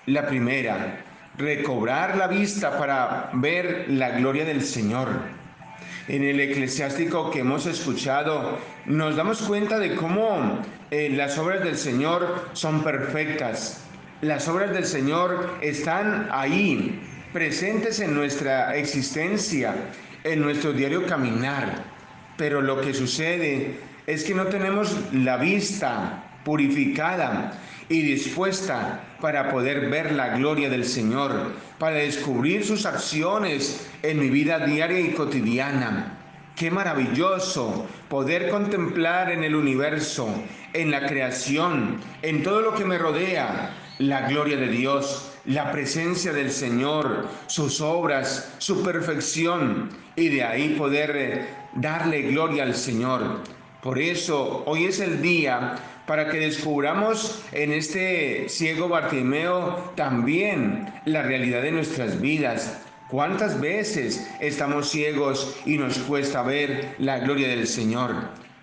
La 0.07 0.25
primera, 0.25 1.05
recobrar 1.37 2.17
la 2.17 2.25
vista 2.27 2.79
para 2.79 3.29
ver 3.33 3.85
la 3.87 4.17
gloria 4.17 4.45
del 4.45 4.63
Señor. 4.63 5.09
En 6.07 6.23
el 6.23 6.39
eclesiástico 6.39 7.29
que 7.29 7.41
hemos 7.41 7.67
escuchado, 7.67 8.57
nos 8.87 9.15
damos 9.15 9.43
cuenta 9.43 9.77
de 9.77 9.93
cómo 9.93 10.59
eh, 10.89 11.11
las 11.11 11.37
obras 11.37 11.63
del 11.63 11.77
Señor 11.77 12.49
son 12.53 12.83
perfectas. 12.83 13.83
Las 14.21 14.47
obras 14.47 14.73
del 14.73 14.85
Señor 14.85 15.55
están 15.61 16.29
ahí, 16.31 16.99
presentes 17.31 17.99
en 17.99 18.15
nuestra 18.15 18.75
existencia, 18.75 19.75
en 20.25 20.41
nuestro 20.41 20.73
diario 20.73 21.05
caminar. 21.05 21.85
Pero 22.35 22.61
lo 22.61 22.81
que 22.81 22.93
sucede 22.93 23.79
es 24.05 24.25
que 24.25 24.33
no 24.33 24.47
tenemos 24.47 24.93
la 25.13 25.37
vista 25.37 26.39
purificada 26.43 27.53
y 27.87 28.01
dispuesta 28.01 28.99
para 29.21 29.51
poder 29.51 29.89
ver 29.89 30.11
la 30.11 30.35
gloria 30.35 30.69
del 30.69 30.83
Señor, 30.85 31.53
para 31.79 31.95
descubrir 31.95 32.65
sus 32.65 32.85
acciones 32.85 33.87
en 34.01 34.19
mi 34.19 34.29
vida 34.29 34.65
diaria 34.65 34.99
y 34.99 35.11
cotidiana. 35.11 36.19
Qué 36.55 36.71
maravilloso 36.71 37.87
poder 38.09 38.49
contemplar 38.49 39.31
en 39.31 39.43
el 39.43 39.55
universo, 39.55 40.27
en 40.73 40.89
la 40.89 41.05
creación, 41.05 41.99
en 42.21 42.43
todo 42.43 42.61
lo 42.61 42.73
que 42.73 42.85
me 42.85 42.97
rodea, 42.97 43.71
la 43.99 44.27
gloria 44.27 44.57
de 44.57 44.69
Dios, 44.69 45.34
la 45.45 45.71
presencia 45.71 46.33
del 46.33 46.51
Señor, 46.51 47.27
sus 47.47 47.81
obras, 47.81 48.55
su 48.57 48.83
perfección, 48.83 49.89
y 50.15 50.29
de 50.29 50.43
ahí 50.43 50.75
poder 50.77 51.11
eh, 51.15 51.45
darle 51.75 52.23
gloria 52.23 52.63
al 52.63 52.75
Señor. 52.75 53.41
Por 53.81 53.99
eso 53.99 54.63
hoy 54.65 54.85
es 54.85 54.99
el 54.99 55.21
día 55.21 55.75
para 56.07 56.29
que 56.29 56.39
descubramos 56.39 57.43
en 57.51 57.71
este 57.71 58.47
ciego 58.49 58.87
Bartimeo 58.87 59.91
también 59.95 60.91
la 61.05 61.21
realidad 61.23 61.61
de 61.61 61.71
nuestras 61.71 62.19
vidas. 62.19 62.81
¿Cuántas 63.09 63.59
veces 63.59 64.27
estamos 64.39 64.89
ciegos 64.89 65.55
y 65.65 65.77
nos 65.77 65.99
cuesta 65.99 66.41
ver 66.41 66.95
la 66.97 67.19
gloria 67.19 67.47
del 67.47 67.67
Señor? 67.67 68.15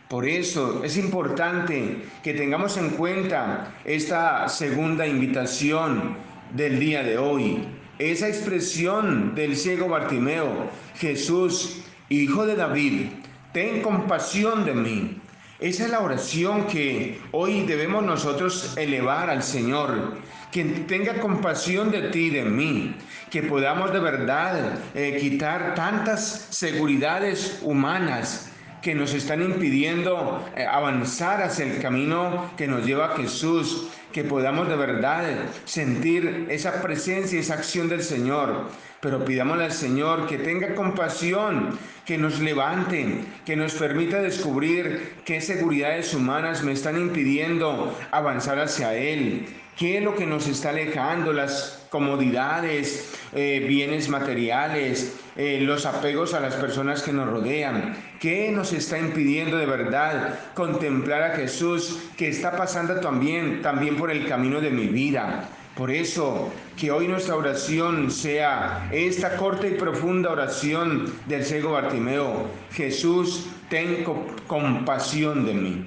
Por 0.09 0.29
eso 0.29 0.83
es 0.85 0.97
importante 0.97 2.03
que 2.23 2.35
tengamos 2.35 2.77
en 2.77 2.91
cuenta 2.91 3.73
esta 3.85 4.49
segunda 4.49 5.07
invitación 5.07 6.17
del 6.55 6.79
día 6.79 7.03
de 7.03 7.19
hoy. 7.19 7.65
Esa 7.99 8.29
expresión 8.29 9.35
del 9.35 9.57
ciego 9.57 9.89
Bartimeo, 9.89 10.71
Jesús, 10.97 11.83
hijo 12.09 12.47
de 12.47 12.57
David, 12.57 13.11
ten 13.53 13.83
compasión 13.83 14.65
de 14.65 14.75
mí. 14.75 15.19
Esa 15.61 15.85
es 15.85 15.91
la 15.91 16.01
oración 16.01 16.67
que 16.67 17.21
hoy 17.31 17.63
debemos 17.63 18.03
nosotros 18.03 18.75
elevar 18.77 19.31
al 19.31 19.43
Señor. 19.43 20.17
Que 20.51 20.65
tenga 20.65 21.21
compasión 21.21 21.91
de 21.93 22.09
ti, 22.09 22.31
de 22.31 22.45
mí. 22.45 22.97
Que 23.31 23.45
podamos 23.45 23.93
de 23.93 24.01
verdad 24.01 24.79
eh, 24.95 25.17
quitar 25.21 25.75
tantas 25.77 26.49
seguridades 26.51 27.61
humanas 27.63 28.51
que 28.83 28.95
nos 28.97 29.15
están 29.15 29.41
impidiendo 29.41 30.45
eh, 30.57 30.67
avanzar 30.67 31.41
hacia 31.41 31.65
el 31.65 31.81
camino 31.81 32.51
que 32.57 32.67
nos 32.67 32.85
lleva 32.85 33.17
Jesús, 33.17 33.87
que 34.13 34.25
podamos 34.25 34.69
de 34.69 34.77
verdad 34.77 35.25
sentir 35.65 36.47
esa 36.51 36.83
presencia 36.83 37.41
esa 37.41 37.55
acción 37.55 37.89
del 37.89 38.03
Señor. 38.03 38.69
Pero 39.01 39.25
pidámosle 39.25 39.65
al 39.65 39.73
Señor 39.73 40.27
que 40.29 40.39
tenga 40.39 40.75
compasión, 40.75 41.77
que 42.05 42.19
nos 42.19 42.41
levante, 42.41 43.25
que 43.45 43.57
nos 43.57 43.75
permita 43.75 44.21
descubrir 44.23 45.15
qué 45.25 45.41
seguridades 45.41 46.15
humanas 46.15 46.63
me 46.63 46.73
están 46.73 47.01
impidiendo 47.01 47.97
avanzar 48.13 48.61
hacia 48.61 48.95
Él, 48.95 49.47
qué 49.77 49.99
es 49.99 50.05
lo 50.05 50.15
que 50.15 50.27
nos 50.27 50.47
está 50.49 50.71
alejando, 50.71 51.33
las 51.33 51.87
comodidades, 51.91 53.13
eh, 53.35 53.65
bienes 53.69 54.09
materiales, 54.09 55.15
eh, 55.37 55.61
los 55.61 55.87
apegos 55.87 56.35
a 56.35 56.41
las 56.41 56.55
personas 56.55 57.03
que 57.03 57.13
nos 57.13 57.29
rodean. 57.29 57.97
¿Qué 58.21 58.51
nos 58.51 58.73
está 58.73 58.99
impidiendo 58.99 59.57
de 59.57 59.67
verdad 59.67 60.39
contemplar 60.55 61.23
a 61.23 61.37
Jesús 61.37 61.99
que 62.17 62.29
está 62.29 62.57
pasando 62.57 63.01
también, 63.01 63.63
también 63.63 63.97
por 63.97 64.11
el 64.11 64.27
camino 64.27 64.61
de 64.61 64.71
mi 64.71 64.87
vida? 64.87 65.49
Por 65.77 65.91
eso, 65.91 66.53
que 66.77 66.91
hoy 66.91 67.09
nuestra 67.09 67.35
oración 67.35 68.11
sea 68.11 68.89
esta 68.93 69.37
corta 69.37 69.67
y 69.67 69.73
profunda 69.73 70.31
oración 70.31 71.11
del 71.27 71.45
ciego 71.45 71.73
Bartimeo. 71.73 72.47
Jesús, 72.73 73.47
ten 73.71 74.05
compasión 74.47 75.47
de 75.47 75.55
mí. 75.55 75.87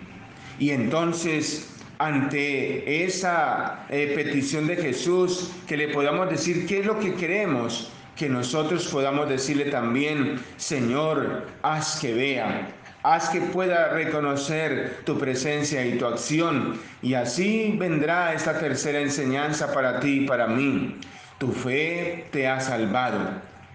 Y 0.58 0.72
entonces, 0.72 1.75
ante 1.98 3.06
esa 3.06 3.86
eh, 3.90 4.14
petición 4.16 4.68
de 4.68 4.76
Jesús, 4.76 5.52
que 5.68 5.78
le 5.78 5.90
podamos 5.90 6.30
decir 6.30 6.66
qué 6.66 6.80
es 6.80 6.86
lo 6.86 7.00
que 7.00 7.16
queremos, 7.16 7.92
que 8.16 8.30
nosotros 8.30 8.88
podamos 8.88 9.30
decirle 9.30 9.66
también, 9.66 10.40
Señor, 10.58 11.48
haz 11.62 12.00
que 12.00 12.14
vea, 12.14 12.70
haz 13.04 13.30
que 13.30 13.42
pueda 13.42 13.90
reconocer 13.90 14.98
tu 15.06 15.18
presencia 15.18 15.86
y 15.86 15.98
tu 15.98 16.06
acción, 16.06 16.80
y 17.02 17.14
así 17.14 17.76
vendrá 17.78 18.34
esta 18.34 18.58
tercera 18.60 19.00
enseñanza 19.00 19.74
para 19.74 20.00
ti 20.00 20.24
y 20.24 20.28
para 20.28 20.48
mí. 20.48 20.98
Tu 21.38 21.52
fe 21.52 22.28
te 22.32 22.48
ha 22.48 22.60
salvado. 22.60 23.20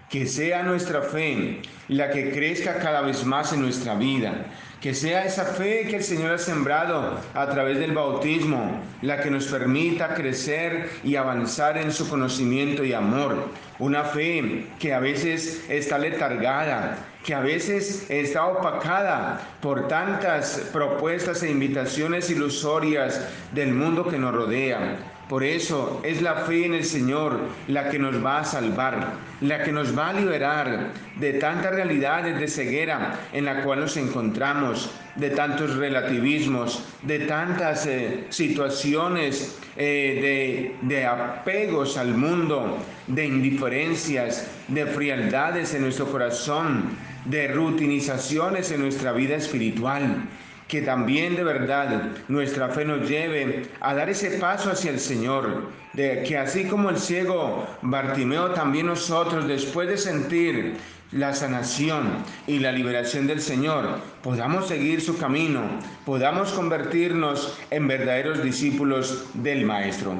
Que 0.09 0.25
sea 0.25 0.63
nuestra 0.63 1.03
fe 1.03 1.61
la 1.87 2.09
que 2.09 2.31
crezca 2.31 2.79
cada 2.79 3.01
vez 3.01 3.23
más 3.23 3.53
en 3.53 3.61
nuestra 3.61 3.95
vida 3.95 4.45
que 4.81 4.95
sea 4.95 5.25
esa 5.25 5.45
fe 5.45 5.85
que 5.87 5.97
el 5.97 6.03
Señor 6.03 6.33
ha 6.33 6.37
sembrado 6.39 7.19
a 7.35 7.47
través 7.47 7.77
del 7.77 7.91
bautismo 7.91 8.81
la 9.03 9.21
que 9.21 9.29
nos 9.29 9.45
permita 9.45 10.15
crecer 10.15 10.89
y 11.03 11.15
avanzar 11.15 11.77
en 11.77 11.91
su 11.91 12.09
conocimiento 12.09 12.83
y 12.83 12.91
amor. 12.91 13.49
Una 13.77 14.03
fe 14.03 14.65
que 14.79 14.91
a 14.95 14.99
veces 14.99 15.63
está 15.69 15.99
letargada, 15.99 16.97
que 17.23 17.35
a 17.35 17.41
veces 17.41 18.09
está 18.09 18.47
opacada 18.47 19.39
por 19.61 19.87
tantas 19.87 20.69
propuestas 20.73 21.43
e 21.43 21.51
invitaciones 21.51 22.31
ilusorias 22.31 23.21
del 23.53 23.73
mundo 23.73 24.07
que 24.07 24.17
nos 24.17 24.33
rodea. 24.33 25.10
Por 25.31 25.45
eso 25.45 26.01
es 26.03 26.21
la 26.21 26.35
fe 26.35 26.65
en 26.65 26.73
el 26.73 26.83
Señor 26.83 27.39
la 27.69 27.89
que 27.89 27.97
nos 27.97 28.21
va 28.21 28.39
a 28.39 28.43
salvar, 28.43 29.13
la 29.39 29.63
que 29.63 29.71
nos 29.71 29.97
va 29.97 30.09
a 30.09 30.13
liberar 30.13 30.91
de 31.15 31.31
tantas 31.35 31.73
realidades 31.73 32.37
de 32.37 32.49
ceguera 32.49 33.17
en 33.31 33.45
la 33.45 33.63
cual 33.63 33.79
nos 33.79 33.95
encontramos, 33.95 34.91
de 35.15 35.29
tantos 35.29 35.77
relativismos, 35.77 36.83
de 37.03 37.19
tantas 37.19 37.85
eh, 37.85 38.25
situaciones 38.27 39.57
eh, 39.77 40.75
de, 40.81 40.95
de 40.95 41.05
apegos 41.05 41.95
al 41.95 42.13
mundo, 42.13 42.79
de 43.07 43.25
indiferencias, 43.25 44.51
de 44.67 44.85
frialdades 44.85 45.73
en 45.73 45.83
nuestro 45.83 46.07
corazón, 46.11 46.89
de 47.23 47.47
rutinizaciones 47.47 48.69
en 48.73 48.81
nuestra 48.81 49.13
vida 49.13 49.37
espiritual 49.37 50.27
que 50.71 50.81
también 50.81 51.35
de 51.35 51.43
verdad 51.43 52.11
nuestra 52.29 52.69
fe 52.69 52.85
nos 52.85 53.07
lleve 53.09 53.63
a 53.81 53.93
dar 53.93 54.09
ese 54.09 54.39
paso 54.39 54.71
hacia 54.71 54.91
el 54.91 55.01
Señor, 55.01 55.67
de 55.91 56.23
que 56.23 56.37
así 56.37 56.63
como 56.63 56.89
el 56.89 56.97
ciego 56.97 57.67
Bartimeo, 57.81 58.51
también 58.51 58.85
nosotros, 58.85 59.49
después 59.49 59.89
de 59.89 59.97
sentir 59.97 60.77
la 61.11 61.33
sanación 61.33 62.23
y 62.47 62.59
la 62.59 62.71
liberación 62.71 63.27
del 63.27 63.41
Señor, 63.41 63.99
podamos 64.23 64.69
seguir 64.69 65.01
su 65.01 65.17
camino, 65.17 65.59
podamos 66.05 66.53
convertirnos 66.53 67.59
en 67.69 67.89
verdaderos 67.89 68.41
discípulos 68.41 69.25
del 69.33 69.65
Maestro. 69.65 70.13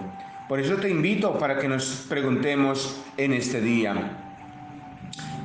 Por 0.49 0.59
eso 0.59 0.75
te 0.75 0.89
invito 0.89 1.39
para 1.39 1.59
que 1.59 1.69
nos 1.69 2.07
preguntemos 2.09 3.01
en 3.15 3.31
este 3.31 3.61
día, 3.61 4.17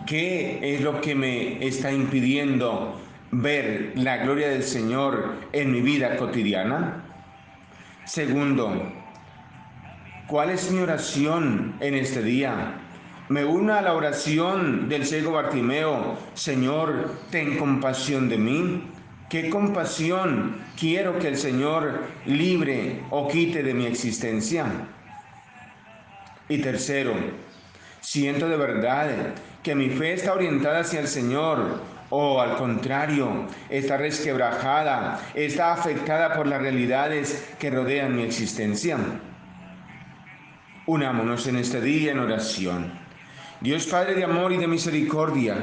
¿qué 0.04 0.58
es 0.74 0.80
lo 0.80 1.00
que 1.00 1.14
me 1.14 1.64
está 1.64 1.92
impidiendo 1.92 3.05
ver 3.30 3.92
la 3.96 4.18
gloria 4.18 4.48
del 4.48 4.62
Señor 4.62 5.34
en 5.52 5.72
mi 5.72 5.80
vida 5.80 6.16
cotidiana? 6.16 7.04
Segundo, 8.04 8.92
¿cuál 10.26 10.50
es 10.50 10.70
mi 10.70 10.80
oración 10.80 11.74
en 11.80 11.94
este 11.94 12.22
día? 12.22 12.74
Me 13.28 13.44
una 13.44 13.78
a 13.78 13.82
la 13.82 13.94
oración 13.94 14.88
del 14.88 15.04
ciego 15.04 15.32
Bartimeo, 15.32 16.16
Señor, 16.34 17.10
ten 17.30 17.58
compasión 17.58 18.28
de 18.28 18.38
mí. 18.38 18.82
¿Qué 19.28 19.50
compasión 19.50 20.58
quiero 20.78 21.18
que 21.18 21.26
el 21.26 21.36
Señor 21.36 22.04
libre 22.26 23.02
o 23.10 23.26
quite 23.26 23.64
de 23.64 23.74
mi 23.74 23.86
existencia? 23.86 24.66
Y 26.48 26.58
tercero, 26.58 27.14
siento 28.00 28.48
de 28.48 28.56
verdad 28.56 29.10
que 29.64 29.74
mi 29.74 29.90
fe 29.90 30.12
está 30.12 30.32
orientada 30.32 30.78
hacia 30.78 31.00
el 31.00 31.08
Señor 31.08 31.80
o 32.10 32.40
al 32.40 32.56
contrario, 32.56 33.46
está 33.68 33.96
resquebrajada, 33.96 35.20
está 35.34 35.72
afectada 35.72 36.34
por 36.34 36.46
las 36.46 36.60
realidades 36.60 37.54
que 37.58 37.70
rodean 37.70 38.16
mi 38.16 38.22
existencia. 38.22 38.98
Unámonos 40.86 41.46
en 41.46 41.56
este 41.56 41.80
día 41.80 42.12
en 42.12 42.20
oración. 42.20 42.92
Dios 43.60 43.86
Padre 43.86 44.14
de 44.14 44.24
amor 44.24 44.52
y 44.52 44.58
de 44.58 44.66
misericordia, 44.66 45.56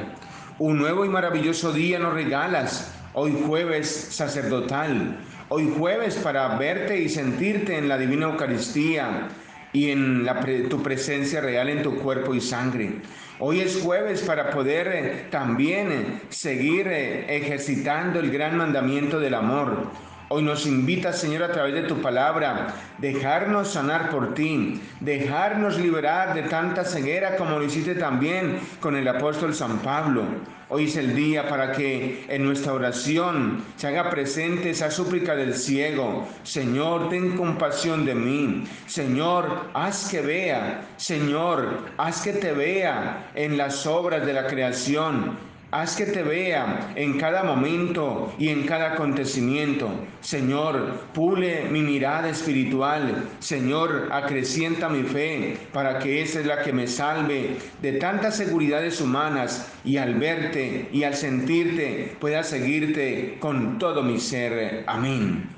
Un 0.58 0.78
nuevo 0.78 1.04
y 1.04 1.08
maravilloso 1.08 1.72
día 1.72 1.98
nos 1.98 2.14
regalas, 2.14 2.94
hoy 3.12 3.36
jueves 3.44 3.88
sacerdotal, 3.88 5.18
hoy 5.48 5.72
jueves 5.76 6.14
para 6.16 6.56
verte 6.56 7.00
y 7.00 7.08
sentirte 7.08 7.76
en 7.76 7.88
la 7.88 7.98
divina 7.98 8.26
Eucaristía 8.26 9.28
y 9.74 9.90
en 9.90 10.24
tu 10.70 10.82
presencia 10.82 11.40
real 11.40 11.68
en 11.68 11.82
tu 11.82 11.96
cuerpo 11.96 12.34
y 12.34 12.40
sangre. 12.40 12.92
Hoy 13.40 13.60
es 13.60 13.82
jueves 13.82 14.22
para 14.22 14.50
poder 14.50 14.86
eh, 14.86 15.26
también 15.30 15.90
eh, 15.90 16.20
seguir 16.28 16.86
eh, 16.86 17.36
ejercitando 17.36 18.20
el 18.20 18.30
gran 18.30 18.56
mandamiento 18.56 19.18
del 19.18 19.34
amor. 19.34 19.90
Hoy 20.36 20.42
nos 20.42 20.66
invita, 20.66 21.12
Señor, 21.12 21.44
a 21.44 21.52
través 21.52 21.74
de 21.74 21.82
tu 21.82 22.02
palabra, 22.02 22.74
dejarnos 22.98 23.68
sanar 23.68 24.10
por 24.10 24.34
ti, 24.34 24.82
dejarnos 24.98 25.78
liberar 25.78 26.34
de 26.34 26.42
tanta 26.42 26.84
ceguera 26.84 27.36
como 27.36 27.56
lo 27.56 27.64
hiciste 27.64 27.94
también 27.94 28.58
con 28.80 28.96
el 28.96 29.06
apóstol 29.06 29.54
San 29.54 29.78
Pablo. 29.78 30.24
Hoy 30.70 30.86
es 30.86 30.96
el 30.96 31.14
día 31.14 31.48
para 31.48 31.70
que 31.70 32.24
en 32.28 32.42
nuestra 32.42 32.72
oración 32.72 33.62
se 33.76 33.86
haga 33.86 34.10
presente 34.10 34.70
esa 34.70 34.90
súplica 34.90 35.36
del 35.36 35.54
ciego. 35.54 36.26
Señor, 36.42 37.10
ten 37.10 37.36
compasión 37.36 38.04
de 38.04 38.16
mí. 38.16 38.64
Señor, 38.88 39.68
haz 39.72 40.08
que 40.10 40.20
vea. 40.20 40.84
Señor, 40.96 41.78
haz 41.96 42.22
que 42.22 42.32
te 42.32 42.50
vea 42.50 43.30
en 43.36 43.56
las 43.56 43.86
obras 43.86 44.26
de 44.26 44.32
la 44.32 44.48
creación. 44.48 45.53
Haz 45.74 45.96
que 45.96 46.06
te 46.06 46.22
vea 46.22 46.92
en 46.94 47.18
cada 47.18 47.42
momento 47.42 48.32
y 48.38 48.50
en 48.50 48.64
cada 48.64 48.92
acontecimiento. 48.92 49.90
Señor, 50.20 51.00
pule 51.12 51.64
mi 51.64 51.82
mirada 51.82 52.28
espiritual. 52.28 53.28
Señor, 53.40 54.08
acrecienta 54.12 54.88
mi 54.88 55.02
fe 55.02 55.56
para 55.72 55.98
que 55.98 56.22
esa 56.22 56.38
es 56.38 56.46
la 56.46 56.62
que 56.62 56.72
me 56.72 56.86
salve 56.86 57.56
de 57.82 57.92
tantas 57.94 58.36
seguridades 58.36 59.00
humanas 59.00 59.68
y 59.84 59.96
al 59.96 60.14
verte 60.14 60.88
y 60.92 61.02
al 61.02 61.16
sentirte 61.16 62.16
pueda 62.20 62.44
seguirte 62.44 63.38
con 63.40 63.80
todo 63.80 64.04
mi 64.04 64.20
ser. 64.20 64.84
Amén. 64.86 65.53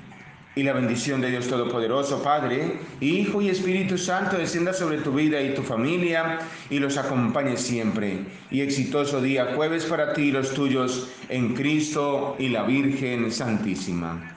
Y 0.57 0.63
la 0.63 0.73
bendición 0.73 1.21
de 1.21 1.29
Dios 1.29 1.47
Todopoderoso, 1.47 2.23
Padre, 2.23 2.79
Hijo 2.99 3.43
y 3.43 3.49
Espíritu 3.49 3.95
Santo, 3.95 4.39
descienda 4.39 4.73
sobre 4.73 4.97
tu 4.97 5.11
vida 5.11 5.39
y 5.39 5.53
tu 5.53 5.61
familia 5.61 6.39
y 6.71 6.79
los 6.79 6.97
acompañe 6.97 7.57
siempre. 7.57 8.21
Y 8.49 8.61
exitoso 8.61 9.21
día 9.21 9.53
jueves 9.55 9.85
para 9.85 10.13
ti 10.13 10.23
y 10.23 10.31
los 10.31 10.55
tuyos 10.55 11.11
en 11.29 11.53
Cristo 11.53 12.35
y 12.39 12.49
la 12.49 12.63
Virgen 12.63 13.31
Santísima. 13.31 14.36